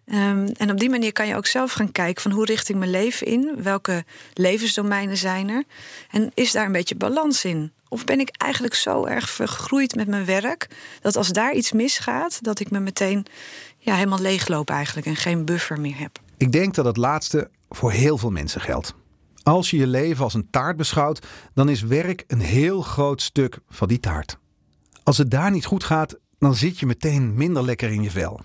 Ehm, 0.06 0.48
en 0.58 0.72
op 0.72 0.80
die 0.80 0.90
manier 0.90 1.12
kan 1.12 1.28
je 1.28 1.36
ook 1.36 1.48
zelf 1.48 1.72
gaan 1.72 1.92
kijken 1.92 2.22
van 2.22 2.32
hoe 2.32 2.46
richt 2.46 2.70
ik 2.70 2.76
mijn 2.76 2.92
leven 2.92 3.28
in? 3.28 3.64
Welke 3.64 4.06
levensdomeinen 4.34 5.18
zijn 5.18 5.50
er? 5.50 5.64
En 6.12 6.32
is 6.34 6.52
daar 6.52 6.66
een 6.66 6.72
beetje 6.72 6.96
balans 6.96 7.46
in? 7.46 7.72
Of 7.90 8.04
ben 8.06 8.20
ik 8.20 8.30
eigenlijk 8.38 8.74
zo 8.74 9.06
erg 9.06 9.30
vergroeid 9.30 9.96
met 9.96 10.08
mijn 10.08 10.26
werk 10.26 10.68
dat 11.02 11.16
als 11.16 11.30
daar 11.30 11.54
iets 11.54 11.72
misgaat, 11.72 12.44
dat 12.44 12.60
ik 12.60 12.72
me 12.72 12.80
meteen 12.80 13.26
ja, 13.80 13.96
helemaal 13.96 14.20
leegloop 14.20 14.70
eigenlijk 14.70 15.08
en 15.08 15.16
geen 15.16 15.46
buffer 15.46 15.80
meer 15.80 15.98
heb? 15.98 16.20
Ik 16.38 16.52
denk 16.52 16.76
dat 16.76 16.86
het 16.86 16.98
laatste 16.98 17.50
voor 17.70 17.92
heel 17.92 18.18
veel 18.18 18.32
mensen 18.32 18.62
geldt. 18.62 18.94
Als 19.44 19.70
je 19.70 19.78
je 19.78 19.88
leven 19.88 20.24
als 20.24 20.34
een 20.34 20.50
taart 20.50 20.78
beschouwt, 20.78 21.28
dan 21.54 21.70
is 21.70 21.82
werk 21.82 22.24
een 22.28 22.40
heel 22.40 22.82
groot 22.82 23.22
stuk 23.22 23.60
van 23.70 23.88
die 23.88 24.00
taart. 24.00 24.38
Als 25.04 25.18
het 25.18 25.32
daar 25.32 25.52
niet 25.52 25.66
goed 25.66 25.84
gaat, 25.84 26.18
dan 26.38 26.56
zit 26.56 26.80
je 26.80 26.86
meteen 26.86 27.34
minder 27.34 27.64
lekker 27.64 27.92
in 27.92 28.04
je 28.04 28.12
vel. 28.12 28.40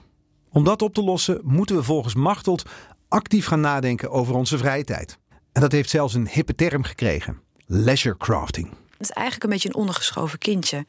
Om 0.51 0.65
dat 0.65 0.83
op 0.83 0.95
te 0.95 1.03
lossen 1.03 1.41
moeten 1.43 1.77
we 1.77 1.83
volgens 1.83 2.15
Machteld 2.15 2.63
actief 3.09 3.47
gaan 3.47 3.61
nadenken 3.61 4.11
over 4.11 4.35
onze 4.35 4.59
vrije 4.59 4.85
tijd. 4.85 5.19
En 5.53 5.61
dat 5.61 5.73
heeft 5.73 5.91
zelfs 5.91 6.15
een 6.15 6.29
hippe 6.29 6.55
term 6.55 6.83
gekregen: 6.83 7.41
leisure 7.67 8.17
crafting. 8.17 8.69
Het 8.69 9.01
is 9.01 9.11
eigenlijk 9.11 9.45
een 9.45 9.51
beetje 9.51 9.69
een 9.69 9.75
ondergeschoven 9.75 10.39
kindje. 10.39 10.87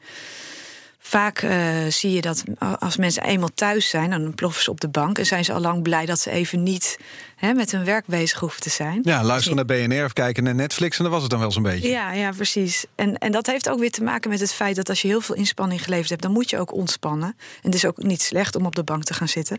Vaak 1.08 1.42
uh, 1.42 1.86
zie 1.88 2.12
je 2.12 2.20
dat 2.20 2.42
als 2.78 2.96
mensen 2.96 3.22
eenmaal 3.22 3.48
thuis 3.54 3.88
zijn, 3.88 4.10
dan 4.10 4.34
ploffen 4.34 4.62
ze 4.62 4.70
op 4.70 4.80
de 4.80 4.88
bank 4.88 5.18
en 5.18 5.26
zijn 5.26 5.44
ze 5.44 5.52
al 5.52 5.60
lang 5.60 5.82
blij 5.82 6.06
dat 6.06 6.20
ze 6.20 6.30
even 6.30 6.62
niet 6.62 6.98
hè, 7.36 7.52
met 7.52 7.72
hun 7.72 7.84
werk 7.84 8.06
bezig 8.06 8.38
hoeven 8.38 8.60
te 8.60 8.70
zijn. 8.70 9.00
Ja, 9.02 9.24
luisteren 9.24 9.56
naar 9.56 9.64
BNR 9.64 10.04
of 10.04 10.12
kijken 10.12 10.44
naar 10.44 10.54
Netflix 10.54 10.96
en 10.96 11.02
dan 11.02 11.12
was 11.12 11.22
het 11.22 11.30
dan 11.30 11.40
wel 11.40 11.52
zo'n 11.52 11.62
beetje. 11.62 11.88
Ja, 11.88 12.12
ja, 12.12 12.30
precies. 12.30 12.84
En, 12.94 13.18
en 13.18 13.32
dat 13.32 13.46
heeft 13.46 13.68
ook 13.68 13.78
weer 13.78 13.90
te 13.90 14.02
maken 14.02 14.30
met 14.30 14.40
het 14.40 14.52
feit 14.52 14.76
dat 14.76 14.88
als 14.88 15.02
je 15.02 15.08
heel 15.08 15.20
veel 15.20 15.34
inspanning 15.34 15.82
geleverd 15.84 16.10
hebt, 16.10 16.22
dan 16.22 16.32
moet 16.32 16.50
je 16.50 16.58
ook 16.58 16.72
ontspannen. 16.72 17.28
En 17.38 17.62
het 17.62 17.74
is 17.74 17.84
ook 17.84 18.02
niet 18.02 18.22
slecht 18.22 18.56
om 18.56 18.66
op 18.66 18.74
de 18.74 18.84
bank 18.84 19.04
te 19.04 19.14
gaan 19.14 19.28
zitten. 19.28 19.58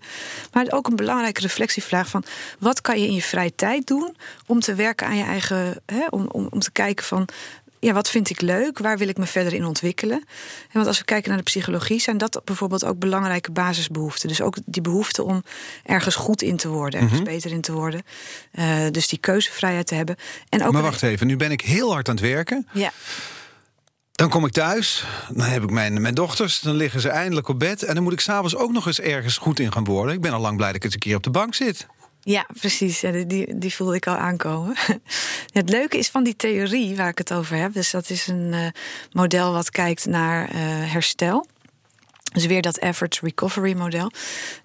Maar 0.54 0.66
ook 0.70 0.88
een 0.88 0.96
belangrijke 0.96 1.42
reflectievraag 1.42 2.10
van 2.10 2.24
wat 2.60 2.82
kan 2.82 3.02
je 3.02 3.08
in 3.08 3.14
je 3.14 3.22
vrije 3.22 3.56
tijd 3.56 3.88
doen 3.88 4.18
om 4.46 4.60
te 4.60 4.76
werken 4.76 5.08
aan 5.08 5.18
je 5.18 5.24
eigen, 5.24 5.82
hè, 5.86 6.06
om, 6.10 6.28
om, 6.32 6.48
om 6.50 6.60
te 6.60 6.72
kijken 6.72 7.06
van 7.06 7.30
ja, 7.80 7.94
wat 7.94 8.10
vind 8.10 8.30
ik 8.30 8.42
leuk? 8.42 8.80
Waar 8.80 8.98
wil 8.98 9.08
ik 9.08 9.18
me 9.18 9.26
verder 9.26 9.54
in 9.54 9.66
ontwikkelen? 9.66 10.18
En 10.18 10.74
want 10.74 10.88
als 10.88 10.98
we 10.98 11.06
kijken 11.06 11.30
naar 11.30 11.38
de 11.38 11.44
psychologie, 11.44 12.00
zijn 12.00 12.18
dat 12.18 12.42
bijvoorbeeld 12.44 12.86
ook 12.86 13.00
belangrijke 13.00 13.52
basisbehoeften. 13.52 14.28
Dus 14.28 14.42
ook 14.42 14.58
die 14.66 14.82
behoefte 14.82 15.24
om 15.24 15.44
ergens 15.84 16.16
goed 16.16 16.42
in 16.42 16.58
te 16.58 16.68
worden, 16.68 17.00
ergens 17.00 17.20
mhm. 17.20 17.30
beter 17.30 17.52
in 17.52 17.62
te 17.62 17.72
worden. 17.72 18.02
Uh, 18.52 18.66
dus 18.92 19.08
die 19.08 19.20
keuzevrijheid 19.20 19.88
te 19.88 19.96
hebben. 19.96 20.16
En 20.50 20.64
ook 20.64 20.72
maar 20.72 20.82
wacht 20.82 21.04
even, 21.04 21.28
nu 21.28 21.38
ben 21.38 21.52
ik 21.52 21.62
heel 21.62 21.92
hard 21.92 22.10
aan 22.10 22.16
het 22.16 22.24
werken. 22.24 22.68
Ja. 22.74 22.92
Dan 24.12 24.30
kom 24.30 24.46
ik 24.46 24.52
thuis, 24.52 25.06
dan 25.30 25.46
heb 25.46 25.64
ik 25.64 25.70
mijn, 25.70 26.02
mijn 26.02 26.14
dochters, 26.14 26.60
dan 26.60 26.76
liggen 26.76 27.02
ze 27.02 27.10
eindelijk 27.10 27.48
op 27.48 27.60
bed. 27.60 27.84
En 27.84 27.94
dan 27.94 28.04
moet 28.04 28.14
ik 28.14 28.20
s'avonds 28.20 28.56
ook 28.56 28.72
nog 28.72 28.86
eens 28.86 29.00
ergens 29.00 29.38
goed 29.38 29.60
in 29.60 29.72
gaan 29.72 29.84
worden. 29.84 30.14
Ik 30.14 30.22
ben 30.22 30.34
al 30.34 30.40
lang 30.40 30.56
blij 30.56 30.68
dat 30.68 30.76
ik 30.76 30.84
eens 30.84 30.94
een 30.94 31.00
keer 31.00 31.16
op 31.16 31.24
de 31.24 31.30
bank 31.30 31.56
zit. 31.56 31.88
Ja, 32.28 32.46
precies. 32.60 33.00
Die, 33.28 33.58
die 33.58 33.76
voelde 33.76 33.96
ik 33.96 34.08
al 34.08 34.16
aankomen. 34.16 34.76
het 35.60 35.70
leuke 35.70 35.98
is 35.98 36.10
van 36.10 36.24
die 36.24 36.36
theorie 36.36 36.96
waar 36.96 37.10
ik 37.10 37.18
het 37.18 37.34
over 37.34 37.56
heb. 37.58 37.74
Dus 37.74 37.92
dat 37.92 38.10
is 38.10 38.28
een 38.28 38.54
uh, 38.54 38.68
model 39.12 39.54
wat 39.54 39.70
kijkt 39.70 40.06
naar 40.06 40.50
uh, 40.50 40.58
herstel. 40.92 41.48
Dus 42.34 42.46
weer 42.46 42.62
dat 42.62 42.78
effort 42.78 43.20
recovery 43.22 43.74
model. 43.74 44.12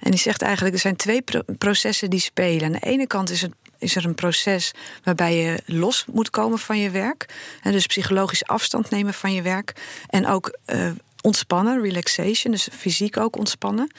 En 0.01 0.11
die 0.11 0.21
zegt 0.21 0.43
eigenlijk, 0.43 0.75
er 0.75 0.81
zijn 0.81 0.97
twee 0.97 1.23
pro 1.23 1.41
processen 1.59 2.11
die 2.11 2.21
spelen. 2.21 2.65
Aan 2.65 2.73
de 2.73 2.87
ene 2.87 3.07
kant 3.07 3.31
is, 3.31 3.43
het, 3.43 3.55
is 3.79 3.97
er 3.97 4.05
een 4.05 4.15
proces 4.15 4.73
waarbij 5.03 5.37
je 5.37 5.63
los 5.67 6.05
moet 6.13 6.31
komen 6.31 6.59
van 6.59 6.79
je 6.79 6.91
werk. 6.91 7.27
En 7.63 7.73
dus 7.73 7.87
psychologisch 7.87 8.45
afstand 8.45 8.91
nemen 8.91 9.15
van 9.15 9.33
je 9.33 9.43
werk. 9.43 9.73
En 10.09 10.27
ook 10.27 10.59
uh, 10.67 10.91
ontspannen, 11.23 11.83
relaxation, 11.83 12.53
dus 12.53 12.69
fysiek 12.73 13.17
ook 13.17 13.37
ontspannen. 13.37 13.91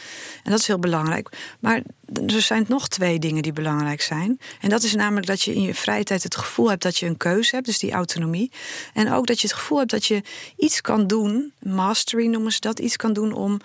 En 0.43 0.51
dat 0.51 0.59
is 0.59 0.67
heel 0.67 0.79
belangrijk. 0.79 1.29
Maar 1.59 1.81
er 2.27 2.41
zijn 2.41 2.65
nog 2.67 2.87
twee 2.87 3.19
dingen 3.19 3.43
die 3.43 3.53
belangrijk 3.53 4.01
zijn. 4.01 4.39
En 4.61 4.69
dat 4.69 4.83
is 4.83 4.93
namelijk 4.93 5.27
dat 5.27 5.41
je 5.41 5.53
in 5.53 5.61
je 5.61 5.75
vrije 5.75 6.03
tijd 6.03 6.23
het 6.23 6.35
gevoel 6.35 6.69
hebt 6.69 6.83
dat 6.83 6.97
je 6.97 7.05
een 7.05 7.17
keuze 7.17 7.55
hebt, 7.55 7.67
dus 7.67 7.79
die 7.79 7.91
autonomie. 7.91 8.51
En 8.93 9.11
ook 9.11 9.27
dat 9.27 9.41
je 9.41 9.47
het 9.47 9.55
gevoel 9.55 9.77
hebt 9.77 9.91
dat 9.91 10.05
je 10.05 10.21
iets 10.57 10.81
kan 10.81 11.07
doen, 11.07 11.53
mastery 11.59 12.27
noemen 12.27 12.51
ze 12.51 12.59
dat, 12.59 12.79
iets 12.79 12.95
kan 12.95 13.13
doen 13.13 13.33
om 13.33 13.59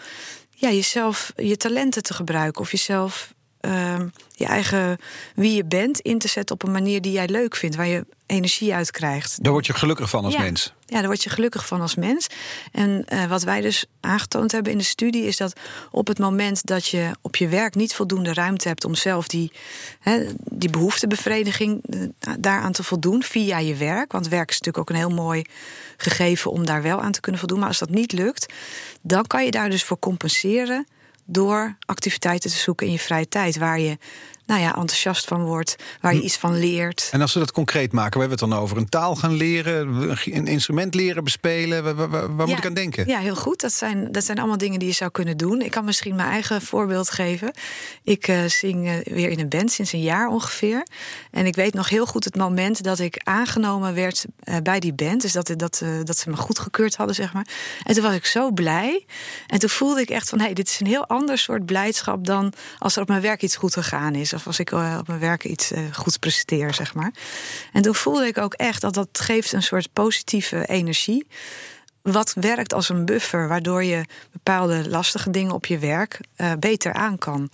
ja, 0.51 0.71
jezelf, 0.71 1.33
je 1.37 1.57
talenten 1.57 2.03
te 2.03 2.15
gebruiken 2.15 2.61
of 2.61 2.71
jezelf 2.71 3.33
Ehm, 3.61 4.09
je 4.31 4.45
eigen 4.45 4.99
wie 5.35 5.55
je 5.55 5.65
bent 5.65 6.01
in 6.01 6.19
te 6.19 6.29
zetten 6.29 6.55
op 6.55 6.63
een 6.63 6.73
manier 6.73 7.01
die 7.01 7.13
jij 7.13 7.29
leuk 7.29 7.57
vindt, 7.57 7.77
waar 7.77 7.87
je 7.87 8.07
energie 8.29 8.75
uit 8.75 8.91
krijgt. 8.91 9.45
Daar 9.45 9.53
word 9.53 9.67
je 9.67 9.73
gelukkig 9.73 10.11
van 10.11 10.25
als 10.25 10.37
mens. 10.37 10.73
Ja, 10.87 10.99
daar 10.99 11.07
word 11.07 11.23
je 11.23 11.31
gelukkig 11.31 11.67
van 11.67 11.81
als 11.81 11.95
mens. 11.95 12.27
En 12.73 13.05
uh, 13.13 13.25
wat 13.25 13.43
wij 13.43 13.61
dus 13.61 13.85
aangetoond 14.01 14.53
hebben 14.53 14.73
in 14.73 14.79
de 14.79 14.85
studie 14.85 15.25
is 15.25 15.37
dat 15.37 15.53
op 15.91 16.07
het 16.07 16.19
moment 16.19 16.67
dat 16.67 16.87
je 16.87 17.11
op 17.21 17.37
je 17.37 17.49
werk 17.49 17.75
niet 17.75 17.95
voldoende 17.95 18.35
ruimte 18.35 18.69
hebt 18.69 18.85
om 18.85 18.95
zelf 18.95 19.29
die, 19.29 19.53
hè, 20.01 20.27
die 20.45 20.71
behoeftebevrediging 20.71 21.83
uh, 21.91 22.09
daaraan 22.39 22.73
te 22.73 22.83
voldoen 22.83 23.23
via 23.23 23.59
je 23.59 23.75
werk, 23.75 24.13
want 24.13 24.29
werk 24.29 24.51
is 24.51 24.59
natuurlijk 24.59 24.91
ook 24.91 24.97
een 24.97 25.09
heel 25.09 25.25
mooi 25.25 25.45
gegeven 25.97 26.51
om 26.51 26.67
daar 26.67 26.83
wel 26.83 27.01
aan 27.01 27.13
te 27.13 27.21
kunnen 27.21 27.41
voldoen. 27.41 27.59
Maar 27.59 27.69
als 27.69 27.79
dat 27.79 27.91
niet 27.91 28.13
lukt, 28.13 28.53
dan 29.03 29.27
kan 29.27 29.45
je 29.45 29.51
daar 29.51 29.71
dus 29.71 29.85
voor 29.85 29.99
compenseren 29.99 30.87
door 31.25 31.77
activiteiten 31.87 32.51
te 32.51 32.57
zoeken 32.57 32.87
in 32.87 32.93
je 32.93 32.99
vrije 32.99 33.29
tijd. 33.29 33.59
Waar 33.59 33.81
je 33.81 33.99
nou 34.49 34.61
ja, 34.61 34.69
enthousiast 34.77 35.27
van 35.27 35.45
wordt, 35.45 35.77
waar 36.01 36.13
je 36.13 36.19
hm. 36.19 36.25
iets 36.25 36.37
van 36.37 36.59
leert. 36.59 37.09
En 37.13 37.21
als 37.21 37.33
we 37.33 37.39
dat 37.39 37.53
concreet 37.53 37.93
maken, 37.93 38.13
we 38.13 38.19
hebben 38.19 38.39
het 38.39 38.49
dan 38.49 38.59
over 38.59 38.77
een 38.77 38.89
taal 38.89 39.17
gaan 39.17 39.33
leren, 39.33 40.11
een 40.25 40.47
instrument 40.47 40.95
leren 40.95 41.25
bespelen. 41.25 41.85
Waar, 41.85 41.95
waar, 41.95 42.37
waar 42.37 42.47
moet 42.49 42.59
ik 42.59 42.67
aan 42.67 42.75
denken? 42.75 43.07
Ja, 43.07 43.19
heel 43.19 43.37
goed. 43.37 43.61
Dat 43.61 43.73
zijn, 43.73 44.13
dat 44.13 44.25
zijn 44.25 44.39
allemaal 44.39 44.57
dingen 44.59 44.79
die 44.79 44.89
je 44.89 44.95
zou 44.95 45.11
kunnen 45.11 45.37
doen. 45.37 45.61
Ik 45.61 45.71
kan 45.71 45.85
misschien 45.85 46.15
mijn 46.15 46.29
eigen 46.29 46.63
voorbeeld 46.63 47.11
geven. 47.11 47.53
Ik 48.03 48.29
uh, 48.29 48.45
zing 48.45 48.87
uh, 48.87 48.95
weer 49.05 49.31
in 49.31 49.41
een 49.41 49.49
band 49.49 49.73
sinds 49.73 49.93
een 49.93 50.03
jaar 50.03 50.29
ongeveer. 50.29 50.87
En 51.31 51.47
ik 51.47 51.55
weet 51.55 51.75
nog 51.75 51.89
heel 51.89 52.07
goed 52.07 52.25
het 52.25 52.37
moment 52.37 52.83
dat 52.83 52.99
ik 52.99 53.21
aangenomen 53.25 53.95
werd 53.95 54.25
uh, 54.45 54.57
bij 54.63 54.81
die 54.81 54.93
band. 54.93 55.23
Dus 55.23 55.33
dat, 55.33 55.53
dat, 55.57 55.83
dat 56.05 56.19
ze 56.19 56.31
me 56.31 56.37
goedgekeurd 56.37 56.97
hadden, 56.97 57.15
zeg 57.15 57.33
maar. 57.33 57.47
En 57.83 57.95
toen 57.95 58.03
was 58.03 58.15
ik 58.15 58.27
zo 58.27 58.51
blij. 58.51 59.07
En 59.47 59.59
toen 59.59 59.71
voelde 59.71 60.01
ik 60.01 60.11
echt 60.11 60.29
van, 60.29 60.39
hé, 60.39 60.45
hey, 60.45 60.55
dit 60.55 60.69
is 60.69 60.81
een 60.81 60.87
heel 60.87 61.07
ander 61.07 61.39
soort 61.39 61.67
blijdschap 61.67 62.27
dan 62.27 62.53
als 62.79 62.97
er 62.97 63.03
op 63.03 63.09
mijn 63.09 63.23
werk 63.23 63.43
iets 63.43 63.57
goed 63.57 63.73
gegaan 63.73 64.15
is 64.15 64.37
of 64.39 64.47
als 64.47 64.59
ik 64.59 64.71
eh, 64.71 64.97
op 64.99 65.07
mijn 65.09 65.21
werk 65.21 65.45
iets 65.45 65.73
uh, 65.73 65.79
goeds 65.93 66.17
presteer, 66.17 66.75
zeg 66.75 66.95
maar. 66.95 67.13
En 67.73 67.83
toen 67.83 67.95
voelde 67.95 68.27
ik 68.27 68.39
ook 68.39 68.55
echt 68.55 68.81
dat 68.81 68.95
dat 68.95 69.09
geeft 69.13 69.53
een 69.53 69.63
soort 69.63 69.93
positieve 69.93 70.67
energie. 70.67 71.27
Wat 72.03 72.35
werkt 72.41 72.75
als 72.75 72.89
een 72.89 73.05
buffer, 73.05 73.49
waardoor 73.49 73.85
je 73.85 74.05
bepaalde 74.33 74.89
lastige 74.89 75.31
dingen 75.31 75.53
op 75.53 75.67
je 75.67 75.79
werk 75.79 76.21
uh, 76.37 76.53
beter 76.59 76.93
aan 76.93 77.19
kan. 77.19 77.49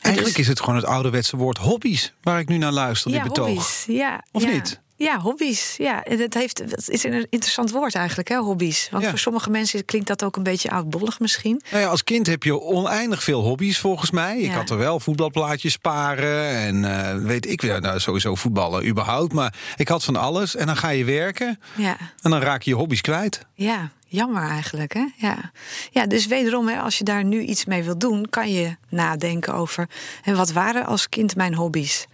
Eigenlijk 0.00 0.36
dus 0.36 0.44
is 0.44 0.48
het 0.48 0.60
gewoon 0.60 0.76
het 0.76 0.84
ouderwetse 0.84 1.36
woord 1.36 1.58
hobby's 1.58 2.12
waar 2.22 2.40
ik 2.40 2.48
nu 2.48 2.56
naar 2.56 2.72
luister, 2.72 3.10
ja, 3.10 3.16
dit 3.16 3.28
betoog. 3.28 3.46
Hobby's, 3.48 3.84
ja, 3.86 4.24
of 4.32 4.42
ja. 4.42 4.50
niet? 4.50 4.80
Ja, 4.98 5.18
hobby's. 5.18 5.74
Ja, 5.76 6.02
dat, 6.16 6.34
heeft, 6.34 6.70
dat 6.70 6.88
is 6.88 7.04
een 7.04 7.26
interessant 7.30 7.70
woord 7.70 7.94
eigenlijk, 7.94 8.28
hè, 8.28 8.36
hobby's. 8.36 8.88
Want 8.90 9.06
voor 9.06 9.18
sommige 9.18 9.50
mensen 9.50 9.84
klinkt 9.84 10.08
dat 10.08 10.24
ook 10.24 10.36
een 10.36 10.42
beetje 10.42 10.70
oudbollig 10.70 11.20
misschien. 11.20 11.62
Nou 11.70 11.82
ja, 11.82 11.88
als 11.88 12.04
kind 12.04 12.26
heb 12.26 12.42
je 12.42 12.60
oneindig 12.60 13.22
veel 13.22 13.42
hobby's 13.42 13.78
volgens 13.78 14.10
mij. 14.10 14.38
Ik 14.38 14.50
had 14.50 14.70
er 14.70 14.78
wel 14.78 15.00
voetbalplaatjes 15.00 15.72
sparen 15.72 16.48
en 16.48 16.76
uh, 16.76 17.26
weet 17.26 17.48
ik 17.48 17.60
weer, 17.60 17.80
nou, 17.80 18.00
sowieso 18.00 18.34
voetballen 18.34 18.86
überhaupt. 18.86 19.32
Maar 19.32 19.54
ik 19.76 19.88
had 19.88 20.04
van 20.04 20.16
alles 20.16 20.56
en 20.56 20.66
dan 20.66 20.76
ga 20.76 20.88
je 20.88 21.04
werken 21.04 21.60
ja. 21.74 21.96
en 22.20 22.30
dan 22.30 22.40
raak 22.40 22.62
je 22.62 22.70
je 22.70 22.76
hobby's 22.76 23.00
kwijt. 23.00 23.46
Ja, 23.54 23.90
jammer 24.06 24.42
eigenlijk. 24.42 24.94
Hè? 24.94 25.04
Ja. 25.16 25.52
ja, 25.90 26.06
dus 26.06 26.26
wederom, 26.26 26.68
hè, 26.68 26.80
als 26.80 26.98
je 26.98 27.04
daar 27.04 27.24
nu 27.24 27.40
iets 27.40 27.64
mee 27.64 27.82
wil 27.82 27.98
doen, 27.98 28.26
kan 28.30 28.52
je 28.52 28.76
nadenken 28.88 29.54
over... 29.54 29.88
En 30.22 30.36
wat 30.36 30.52
waren 30.52 30.86
als 30.86 31.08
kind 31.08 31.36
mijn 31.36 31.54
hobby's? 31.54 32.06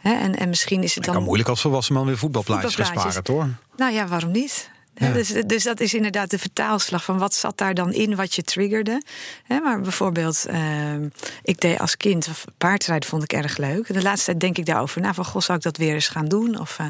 Hè, 0.00 0.12
en, 0.12 0.36
en 0.36 0.48
misschien 0.48 0.82
is 0.82 0.88
het 0.88 0.98
Ik 0.98 1.04
dan. 1.04 1.14
kan 1.14 1.24
moeilijk 1.24 1.48
als 1.48 1.60
volwassen 1.60 1.94
man 1.94 2.06
weer 2.06 2.18
voetbalplaatjes 2.18 2.74
gaan 2.74 2.86
sparen, 2.86 3.22
hoor. 3.26 3.48
Nou 3.76 3.92
ja, 3.92 4.06
waarom 4.06 4.30
niet? 4.30 4.70
Dus, 5.12 5.28
dus 5.46 5.64
dat 5.64 5.80
is 5.80 5.94
inderdaad 5.94 6.30
de 6.30 6.38
vertaalslag 6.38 7.04
van 7.04 7.18
wat 7.18 7.34
zat 7.34 7.58
daar 7.58 7.74
dan 7.74 7.92
in 7.92 8.16
wat 8.16 8.34
je 8.34 8.42
triggerde. 8.42 9.02
Maar 9.48 9.80
bijvoorbeeld, 9.80 10.46
ehm, 10.46 11.08
ik 11.42 11.60
deed 11.60 11.78
als 11.78 11.96
kind 11.96 12.28
paardrijden 12.58 13.08
vond 13.08 13.22
ik 13.22 13.32
erg 13.32 13.56
leuk. 13.56 13.94
De 13.94 14.02
laatste 14.02 14.24
tijd 14.24 14.40
denk 14.40 14.58
ik 14.58 14.66
daarover 14.66 15.00
na 15.00 15.14
van 15.14 15.24
goh, 15.24 15.42
zou 15.42 15.58
ik 15.58 15.64
dat 15.64 15.76
weer 15.76 15.94
eens 15.94 16.08
gaan 16.08 16.26
doen? 16.28 16.58
Of 16.60 16.78
eh, 16.78 16.86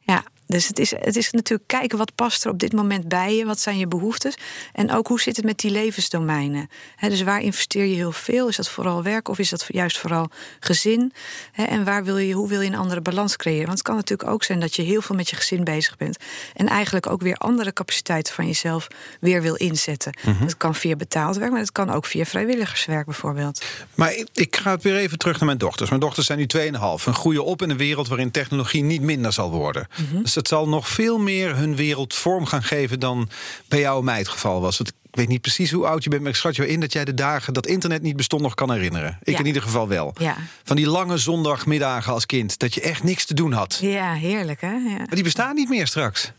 ja. 0.00 0.22
Dus 0.48 0.68
het 0.68 0.78
is, 0.78 0.90
het 0.90 1.16
is 1.16 1.30
natuurlijk 1.30 1.68
kijken 1.68 1.98
wat 1.98 2.14
past 2.14 2.44
er 2.44 2.50
op 2.50 2.58
dit 2.58 2.72
moment 2.72 3.08
bij 3.08 3.36
je, 3.36 3.44
wat 3.44 3.60
zijn 3.60 3.78
je 3.78 3.86
behoeftes 3.86 4.34
en 4.72 4.92
ook 4.92 5.06
hoe 5.06 5.20
zit 5.20 5.36
het 5.36 5.44
met 5.44 5.58
die 5.58 5.70
levensdomeinen. 5.70 6.68
Dus 7.00 7.22
waar 7.22 7.40
investeer 7.40 7.84
je 7.84 7.94
heel 7.94 8.12
veel? 8.12 8.48
Is 8.48 8.56
dat 8.56 8.68
vooral 8.68 9.02
werk 9.02 9.28
of 9.28 9.38
is 9.38 9.50
dat 9.50 9.64
juist 9.68 9.98
vooral 9.98 10.30
gezin? 10.60 11.12
En 11.52 11.84
waar 11.84 12.04
wil 12.04 12.18
je, 12.18 12.34
hoe 12.34 12.48
wil 12.48 12.60
je 12.60 12.66
een 12.66 12.76
andere 12.76 13.00
balans 13.00 13.36
creëren? 13.36 13.66
Want 13.66 13.78
het 13.78 13.86
kan 13.86 13.96
natuurlijk 13.96 14.30
ook 14.30 14.44
zijn 14.44 14.60
dat 14.60 14.76
je 14.76 14.82
heel 14.82 15.02
veel 15.02 15.16
met 15.16 15.30
je 15.30 15.36
gezin 15.36 15.64
bezig 15.64 15.96
bent 15.96 16.16
en 16.54 16.66
eigenlijk 16.66 17.06
ook 17.06 17.20
weer 17.20 17.36
andere 17.36 17.72
capaciteiten 17.72 18.34
van 18.34 18.46
jezelf 18.46 18.86
weer 19.20 19.42
wil 19.42 19.54
inzetten. 19.54 20.12
Dat 20.40 20.56
kan 20.56 20.74
via 20.74 20.96
betaald 20.96 21.36
werk, 21.36 21.50
maar 21.50 21.60
dat 21.60 21.72
kan 21.72 21.90
ook 21.90 22.06
via 22.06 22.24
vrijwilligerswerk 22.24 23.04
bijvoorbeeld. 23.04 23.64
Maar 23.94 24.14
ik, 24.14 24.28
ik 24.32 24.56
ga 24.56 24.70
het 24.70 24.82
weer 24.82 24.96
even 24.96 25.18
terug 25.18 25.36
naar 25.36 25.46
mijn 25.46 25.58
dochters. 25.58 25.88
Mijn 25.88 26.00
dochters 26.00 26.26
zijn 26.26 26.38
nu 26.38 26.46
2,5 26.56 26.60
en 27.06 27.14
groeien 27.14 27.44
op 27.44 27.62
in 27.62 27.70
een 27.70 27.76
wereld 27.76 28.08
waarin 28.08 28.30
technologie 28.30 28.82
niet 28.82 29.02
minder 29.02 29.32
zal 29.32 29.50
worden. 29.50 29.88
Dus 30.22 30.37
dat 30.38 30.48
zal 30.48 30.68
nog 30.68 30.88
veel 30.88 31.18
meer 31.18 31.56
hun 31.56 31.76
wereld 31.76 32.14
vorm 32.14 32.46
gaan 32.46 32.62
geven 32.62 33.00
dan 33.00 33.28
bij 33.68 33.80
jou 33.80 33.98
en 33.98 34.04
mij 34.04 34.18
het 34.18 34.28
geval 34.28 34.60
was. 34.60 34.78
Want 34.78 34.90
ik 34.90 35.16
weet 35.16 35.28
niet 35.28 35.40
precies 35.40 35.70
hoe 35.70 35.86
oud 35.86 36.04
je 36.04 36.10
bent, 36.10 36.22
maar 36.22 36.30
ik 36.30 36.36
schat 36.36 36.56
je 36.56 36.68
in 36.68 36.80
dat 36.80 36.92
jij 36.92 37.04
de 37.04 37.14
dagen 37.14 37.52
dat 37.52 37.66
internet 37.66 38.02
niet 38.02 38.16
bestond 38.16 38.42
nog 38.42 38.54
kan 38.54 38.72
herinneren. 38.72 39.18
Ik 39.22 39.32
Ja. 39.32 39.38
in 39.38 39.46
ieder 39.46 39.62
geval 39.62 39.88
wel. 39.88 40.14
Ja. 40.18 40.36
Van 40.64 40.76
die 40.76 40.86
lange 40.88 41.18
zondagmiddagen 41.18 42.12
als 42.12 42.26
kind, 42.26 42.58
dat 42.58 42.74
je 42.74 42.80
echt 42.80 43.02
niks 43.02 43.24
te 43.24 43.34
doen 43.34 43.52
had. 43.52 43.78
Ja, 43.80 44.12
heerlijk 44.12 44.60
hè? 44.60 44.72
Ja. 44.72 44.96
Maar 44.96 45.14
die 45.14 45.22
bestaan 45.22 45.54
niet 45.54 45.68
meer 45.68 45.86
straks. 45.86 46.32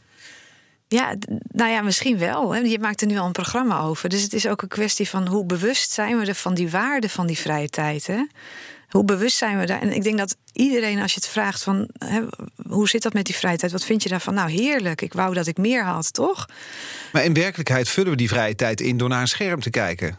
Ja, 0.88 1.16
nou 1.52 1.72
ja, 1.72 1.82
misschien 1.82 2.18
wel. 2.18 2.56
Je 2.56 2.80
maakt 2.80 3.02
er 3.02 3.08
nu 3.08 3.18
al 3.18 3.26
een 3.26 3.32
programma 3.32 3.80
over. 3.80 4.10
Dus 4.10 4.22
het 4.22 4.34
is 4.34 4.48
ook 4.48 4.62
een 4.62 4.68
kwestie 4.68 5.10
van 5.10 5.28
hoe 5.28 5.46
bewust 5.46 5.92
zijn 5.92 6.20
we 6.20 6.26
er 6.26 6.36
van 6.36 6.54
die 6.54 6.70
waarde 6.70 7.10
van 7.10 7.28
die 7.28 7.38
vrije 7.38 7.70
tijd. 7.70 8.08
Hè? 8.08 8.26
Hoe 8.90 9.04
bewust 9.04 9.38
zijn 9.38 9.60
we 9.60 9.66
daar? 9.66 9.82
En 9.82 9.94
ik 9.94 10.04
denk 10.04 10.18
dat 10.18 10.36
iedereen, 10.54 11.02
als 11.02 11.14
je 11.14 11.20
het 11.20 11.30
vraagt 11.30 11.64
van 11.64 11.90
hè, 11.98 12.22
hoe 12.70 12.90
zit 12.90 13.02
dat 13.02 13.14
met 13.14 13.26
die 13.26 13.36
vrije 13.36 13.58
tijd? 13.58 13.72
Wat 13.72 13.84
vind 13.86 14.04
je 14.04 14.10
daarvan? 14.10 14.34
Nou, 14.34 14.52
heerlijk. 14.52 15.02
Ik 15.02 15.14
wou 15.14 15.34
dat 15.34 15.48
ik 15.48 15.58
meer 15.58 15.84
had, 15.86 16.14
toch? 16.14 16.46
Maar 17.12 17.24
in 17.24 17.34
werkelijkheid 17.34 17.90
vullen 17.90 18.12
we 18.12 18.18
die 18.18 18.30
vrije 18.30 18.56
tijd 18.56 18.82
in 18.82 18.98
door 18.98 19.10
naar 19.10 19.22
een 19.22 19.28
scherm 19.28 19.62
te 19.62 19.70
kijken. 19.70 20.18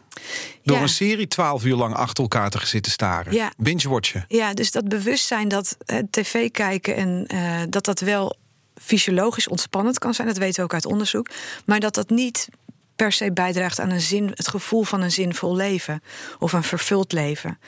Door 0.63 0.75
Ja. 0.75 0.81
een 0.81 0.89
serie 0.89 1.27
12 1.27 1.63
uur 1.65 1.75
lang 1.75 1.93
achter 1.95 2.23
elkaar 2.23 2.49
te 2.49 2.67
zitten 2.67 2.91
staren. 2.91 3.33
Ja. 3.33 3.51
Binge-watchen. 3.57 4.25
Ja, 4.27 4.53
dus 4.53 4.71
dat 4.71 4.87
bewustzijn 4.87 5.47
dat 5.47 5.77
eh, 5.85 5.97
tv 6.11 6.51
kijken 6.51 6.95
en 6.95 7.25
eh, 7.27 7.61
dat 7.69 7.85
dat 7.85 7.99
wel 7.99 8.35
fysiologisch 8.81 9.47
ontspannend 9.47 9.99
kan 9.99 10.13
zijn, 10.13 10.27
dat 10.27 10.37
weten 10.37 10.55
we 10.55 10.63
ook 10.63 10.73
uit 10.73 10.85
onderzoek. 10.85 11.27
Maar 11.65 11.79
dat 11.79 11.93
dat 11.95 12.09
niet 12.09 12.47
per 13.01 13.11
se 13.11 13.31
bijdraagt 13.31 13.79
aan 13.79 13.89
een 13.89 14.01
zin, 14.01 14.31
het 14.33 14.47
gevoel 14.47 14.83
van 14.83 15.01
een 15.01 15.11
zinvol 15.11 15.55
leven 15.55 16.03
of 16.39 16.53
een 16.53 16.63
vervuld 16.63 17.11
leven. 17.11 17.59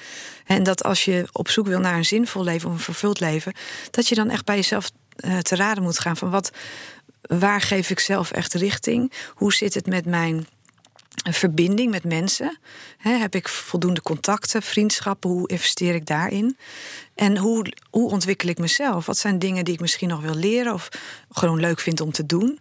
En 0.46 0.64
dat 0.64 0.84
als 0.84 1.06
je 1.06 1.28
op 1.32 1.50
zoek 1.50 1.68
wil 1.68 1.80
naar 1.80 1.96
een 1.96 2.06
zinvol 2.06 2.44
leven 2.44 2.70
of 2.70 2.76
een 2.76 2.82
vervuld 2.82 3.20
leven, 3.20 3.54
dat 3.92 4.08
je 4.08 4.16
dan 4.16 4.30
echt 4.30 4.46
bij 4.46 4.56
jezelf 4.56 4.92
eh, 5.16 5.38
te 5.38 5.56
raden 5.56 5.84
moet 5.84 6.00
gaan 6.00 6.18
van 6.18 6.30
wat, 6.30 6.52
waar 7.22 7.62
geef 7.62 7.90
ik 7.90 8.00
zelf 8.00 8.32
echt 8.32 8.54
richting? 8.54 9.12
Hoe 9.34 9.54
zit 9.54 9.74
het 9.74 9.86
met 9.86 10.06
mijn 10.06 10.48
verbinding 11.16 11.92
met 11.92 12.04
mensen. 12.04 12.58
Heb 12.98 13.36
ik 13.36 13.48
voldoende 13.48 14.02
contacten, 14.02 14.62
vriendschappen? 14.62 15.30
Hoe 15.30 15.48
investeer 15.48 15.96
ik 15.96 16.06
daarin? 16.06 16.58
En 17.16 17.38
hoe, 17.38 17.74
hoe 17.90 18.10
ontwikkel 18.10 18.50
ik 18.50 18.58
mezelf? 18.58 19.06
Wat 19.06 19.18
zijn 19.18 19.40
dingen 19.40 19.66
die 19.66 19.74
ik 19.74 19.80
misschien 19.80 20.10
nog 20.10 20.22
wil 20.22 20.36
leren 20.36 20.74
of 20.74 20.90
gewoon 21.30 21.60
leuk 21.60 21.80
vind 21.80 22.02
om 22.02 22.12
te 22.12 22.26
doen? 22.26 22.60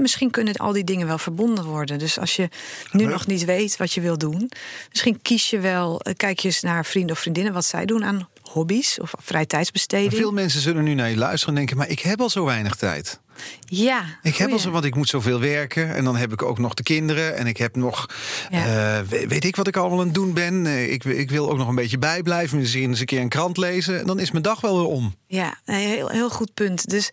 Misschien 0.00 0.30
kunnen 0.30 0.54
al 0.54 0.72
die 0.72 0.84
dingen 0.84 1.06
wel 1.06 1.18
verbonden 1.18 1.64
worden. 1.64 1.98
Dus 1.98 2.18
als 2.18 2.36
je 2.36 2.48
nu 2.92 3.04
nog 3.04 3.26
niet 3.26 3.44
weet 3.44 3.76
wat 3.76 3.92
je 3.92 4.00
wil 4.00 4.18
doen, 4.18 4.50
misschien 4.88 5.22
kies 5.22 5.50
je 5.50 5.58
wel, 5.60 6.00
eh, 6.00 6.14
kijk 6.16 6.38
je 6.38 6.48
eens 6.48 6.60
naar 6.60 6.84
vrienden 6.84 7.14
of 7.16 7.18
vriendinnen 7.22 7.52
wat 7.52 7.64
zij 7.64 7.84
doen 7.84 8.04
aan 8.04 8.28
hobby's 8.42 8.98
of 9.00 9.12
vrije 9.18 9.46
tijdsbesteding. 9.46 10.14
Veel 10.14 10.32
mensen 10.32 10.60
zullen 10.60 10.84
nu 10.84 10.94
naar 10.94 11.10
je 11.10 11.16
luisteren 11.16 11.48
en 11.48 11.54
denken: 11.54 11.76
maar 11.76 11.88
ik 11.88 12.00
heb 12.00 12.20
al 12.20 12.30
zo 12.30 12.44
weinig 12.44 12.74
tijd. 12.74 13.20
Ja, 13.60 14.04
Ik 14.22 14.36
heb 14.36 14.52
al 14.52 14.58
zo, 14.58 14.70
want 14.70 14.84
ik 14.84 14.94
moet 14.94 15.08
zoveel 15.08 15.40
werken. 15.40 15.94
En 15.94 16.04
dan 16.04 16.16
heb 16.16 16.32
ik 16.32 16.42
ook 16.42 16.58
nog 16.58 16.74
de 16.74 16.82
kinderen. 16.82 17.36
En 17.36 17.46
ik 17.46 17.56
heb 17.56 17.76
nog, 17.76 18.06
Ja. 18.50 18.58
eh, 18.98 19.06
we- 19.08 19.26
weet 19.28 19.44
ik 19.44 19.56
wat 19.56 19.66
ik 19.66 19.76
allemaal 19.76 19.98
aan 20.00 20.04
het 20.06 20.14
doen 20.14 20.32
ben. 20.32 20.66
Eh, 20.66 20.92
ik, 20.92 21.04
ik 21.04 21.30
wil 21.30 21.50
ook 21.50 21.56
nog 21.58 21.68
een 21.68 21.74
beetje 21.74 21.98
bijblijven. 21.98 22.58
Misschien 22.58 22.90
eens 22.90 23.00
een 23.00 23.06
keer 23.06 23.20
een 23.20 23.28
krant 23.28 23.56
lezen. 23.56 23.98
En 24.00 24.06
dan 24.06 24.18
is 24.20 24.30
mijn 24.30 24.42
dag 24.42 24.60
wel 24.60 24.76
weer 24.76 24.86
om. 24.88 25.14
Ja, 25.26 25.58
een 25.64 25.74
heel, 25.74 26.08
heel 26.08 26.30
goed 26.30 26.54
punt. 26.54 26.90
Dus 26.90 27.10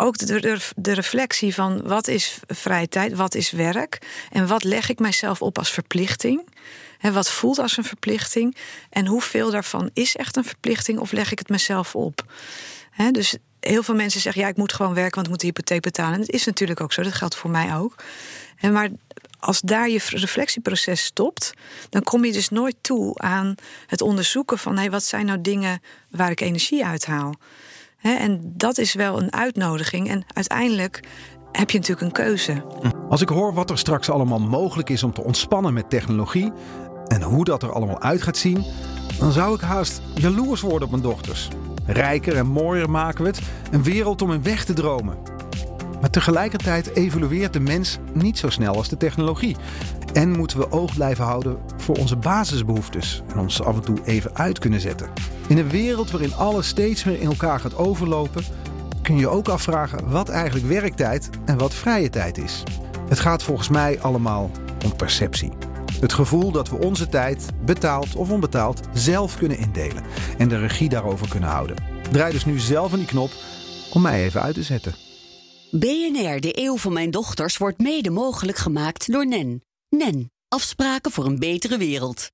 ook 0.00 0.18
de, 0.18 0.58
de, 0.76 0.92
reflectie 0.92 1.54
van 1.54 1.82
wat 1.82 2.08
is 2.08 2.38
vrije 2.46 2.88
tijd, 2.88 3.14
wat 3.14 3.34
is 3.34 3.50
werk 3.50 3.98
en 4.30 4.46
wat 4.46 4.64
leg 4.64 4.88
ik 4.88 4.98
mijzelf 4.98 5.42
op 5.42 5.58
als 5.58 5.70
verplichting. 5.70 6.48
En 7.00 7.12
wat 7.12 7.30
voelt 7.30 7.58
als 7.58 7.76
een 7.76 7.84
verplichting 7.84 8.56
en 8.90 9.06
hoeveel 9.06 9.50
daarvan 9.50 9.90
is 9.92 10.16
echt 10.16 10.36
een 10.36 10.44
verplichting 10.44 10.98
of 10.98 11.12
leg 11.12 11.32
ik 11.32 11.38
het 11.38 11.48
mezelf 11.48 11.94
op. 11.94 12.24
Dus 13.10 13.36
heel 13.60 13.82
veel 13.82 13.94
mensen 13.94 14.20
zeggen 14.20 14.42
ja, 14.42 14.48
ik 14.48 14.56
moet 14.56 14.72
gewoon 14.72 14.94
werken, 14.94 15.14
want 15.14 15.26
ik 15.26 15.32
moet 15.32 15.40
de 15.40 15.46
hypotheek 15.46 15.80
betalen. 15.80 16.12
En 16.12 16.20
dat 16.20 16.30
is 16.30 16.44
natuurlijk 16.44 16.80
ook 16.80 16.92
zo, 16.92 17.02
dat 17.02 17.12
geldt 17.12 17.34
voor 17.34 17.50
mij 17.50 17.76
ook. 17.76 17.94
En 18.58 18.72
maar 18.72 18.88
als 19.38 19.60
daar 19.60 19.88
je 19.88 20.00
reflectieproces 20.08 21.04
stopt, 21.04 21.52
dan 21.88 22.02
kom 22.02 22.24
je 22.24 22.32
dus 22.32 22.48
nooit 22.48 22.76
toe 22.80 23.18
aan 23.18 23.54
het 23.86 24.00
onderzoeken 24.00 24.58
van 24.58 24.78
hé, 24.78 24.90
wat 24.90 25.04
zijn 25.04 25.26
nou 25.26 25.40
dingen 25.40 25.82
waar 26.10 26.30
ik 26.30 26.40
energie 26.40 26.84
uit 26.84 27.06
haal. 27.06 27.34
En 28.02 28.52
dat 28.56 28.78
is 28.78 28.94
wel 28.94 29.22
een 29.22 29.32
uitnodiging. 29.32 30.08
En 30.08 30.24
uiteindelijk 30.32 31.00
heb 31.52 31.70
je 31.70 31.78
natuurlijk 31.78 32.06
een 32.06 32.24
keuze. 32.24 32.62
Als 33.08 33.20
ik 33.20 33.28
hoor 33.28 33.54
wat 33.54 33.70
er 33.70 33.78
straks 33.78 34.10
allemaal 34.10 34.40
mogelijk 34.40 34.90
is 34.90 35.02
om 35.02 35.12
te 35.12 35.24
ontspannen 35.24 35.74
met 35.74 35.90
technologie. 35.90 36.52
en 37.06 37.22
hoe 37.22 37.44
dat 37.44 37.62
er 37.62 37.72
allemaal 37.72 38.00
uit 38.00 38.22
gaat 38.22 38.36
zien. 38.36 38.64
dan 39.18 39.32
zou 39.32 39.54
ik 39.54 39.60
haast 39.60 40.02
jaloers 40.14 40.60
worden 40.60 40.84
op 40.84 40.90
mijn 40.90 41.02
dochters. 41.02 41.48
Rijker 41.86 42.36
en 42.36 42.46
mooier 42.46 42.90
maken 42.90 43.24
we 43.24 43.30
het. 43.30 43.40
Een 43.70 43.82
wereld 43.82 44.22
om 44.22 44.32
in 44.32 44.42
weg 44.42 44.64
te 44.64 44.72
dromen. 44.72 45.16
Maar 46.00 46.10
tegelijkertijd 46.10 46.96
evolueert 46.96 47.52
de 47.52 47.60
mens 47.60 47.98
niet 48.12 48.38
zo 48.38 48.50
snel 48.50 48.74
als 48.74 48.88
de 48.88 48.96
technologie. 48.96 49.56
En 50.12 50.30
moeten 50.30 50.58
we 50.58 50.72
oog 50.72 50.94
blijven 50.94 51.24
houden 51.24 51.58
voor 51.76 51.96
onze 51.96 52.16
basisbehoeftes 52.16 53.22
en 53.32 53.38
ons 53.38 53.62
af 53.62 53.74
en 53.74 53.82
toe 53.82 53.98
even 54.04 54.36
uit 54.36 54.58
kunnen 54.58 54.80
zetten. 54.80 55.10
In 55.48 55.58
een 55.58 55.68
wereld 55.68 56.10
waarin 56.10 56.34
alles 56.34 56.68
steeds 56.68 57.04
meer 57.04 57.20
in 57.20 57.28
elkaar 57.28 57.60
gaat 57.60 57.76
overlopen, 57.76 58.44
kun 59.02 59.16
je 59.16 59.28
ook 59.28 59.48
afvragen 59.48 60.10
wat 60.10 60.28
eigenlijk 60.28 60.66
werktijd 60.66 61.30
en 61.44 61.58
wat 61.58 61.74
vrije 61.74 62.10
tijd 62.10 62.38
is. 62.38 62.62
Het 63.08 63.20
gaat 63.20 63.42
volgens 63.42 63.68
mij 63.68 64.00
allemaal 64.00 64.50
om 64.84 64.96
perceptie. 64.96 65.52
Het 66.00 66.12
gevoel 66.12 66.52
dat 66.52 66.68
we 66.68 66.78
onze 66.78 67.08
tijd, 67.08 67.46
betaald 67.64 68.14
of 68.16 68.30
onbetaald, 68.30 68.80
zelf 68.92 69.36
kunnen 69.36 69.58
indelen 69.58 70.04
en 70.38 70.48
de 70.48 70.58
regie 70.58 70.88
daarover 70.88 71.28
kunnen 71.28 71.48
houden. 71.48 71.76
Draai 72.10 72.32
dus 72.32 72.44
nu 72.44 72.58
zelf 72.58 72.92
aan 72.92 72.98
die 72.98 73.08
knop 73.08 73.30
om 73.92 74.02
mij 74.02 74.24
even 74.24 74.42
uit 74.42 74.54
te 74.54 74.62
zetten. 74.62 74.94
BNR, 75.70 76.40
de 76.40 76.58
eeuw 76.58 76.76
van 76.76 76.92
mijn 76.92 77.10
dochters, 77.10 77.56
wordt 77.56 77.78
mede 77.78 78.10
mogelijk 78.10 78.58
gemaakt 78.58 79.12
door 79.12 79.26
NEN. 79.26 79.62
NEN, 79.96 80.32
afspraken 80.48 81.10
voor 81.10 81.24
een 81.24 81.38
betere 81.38 81.78
wereld. 81.78 82.30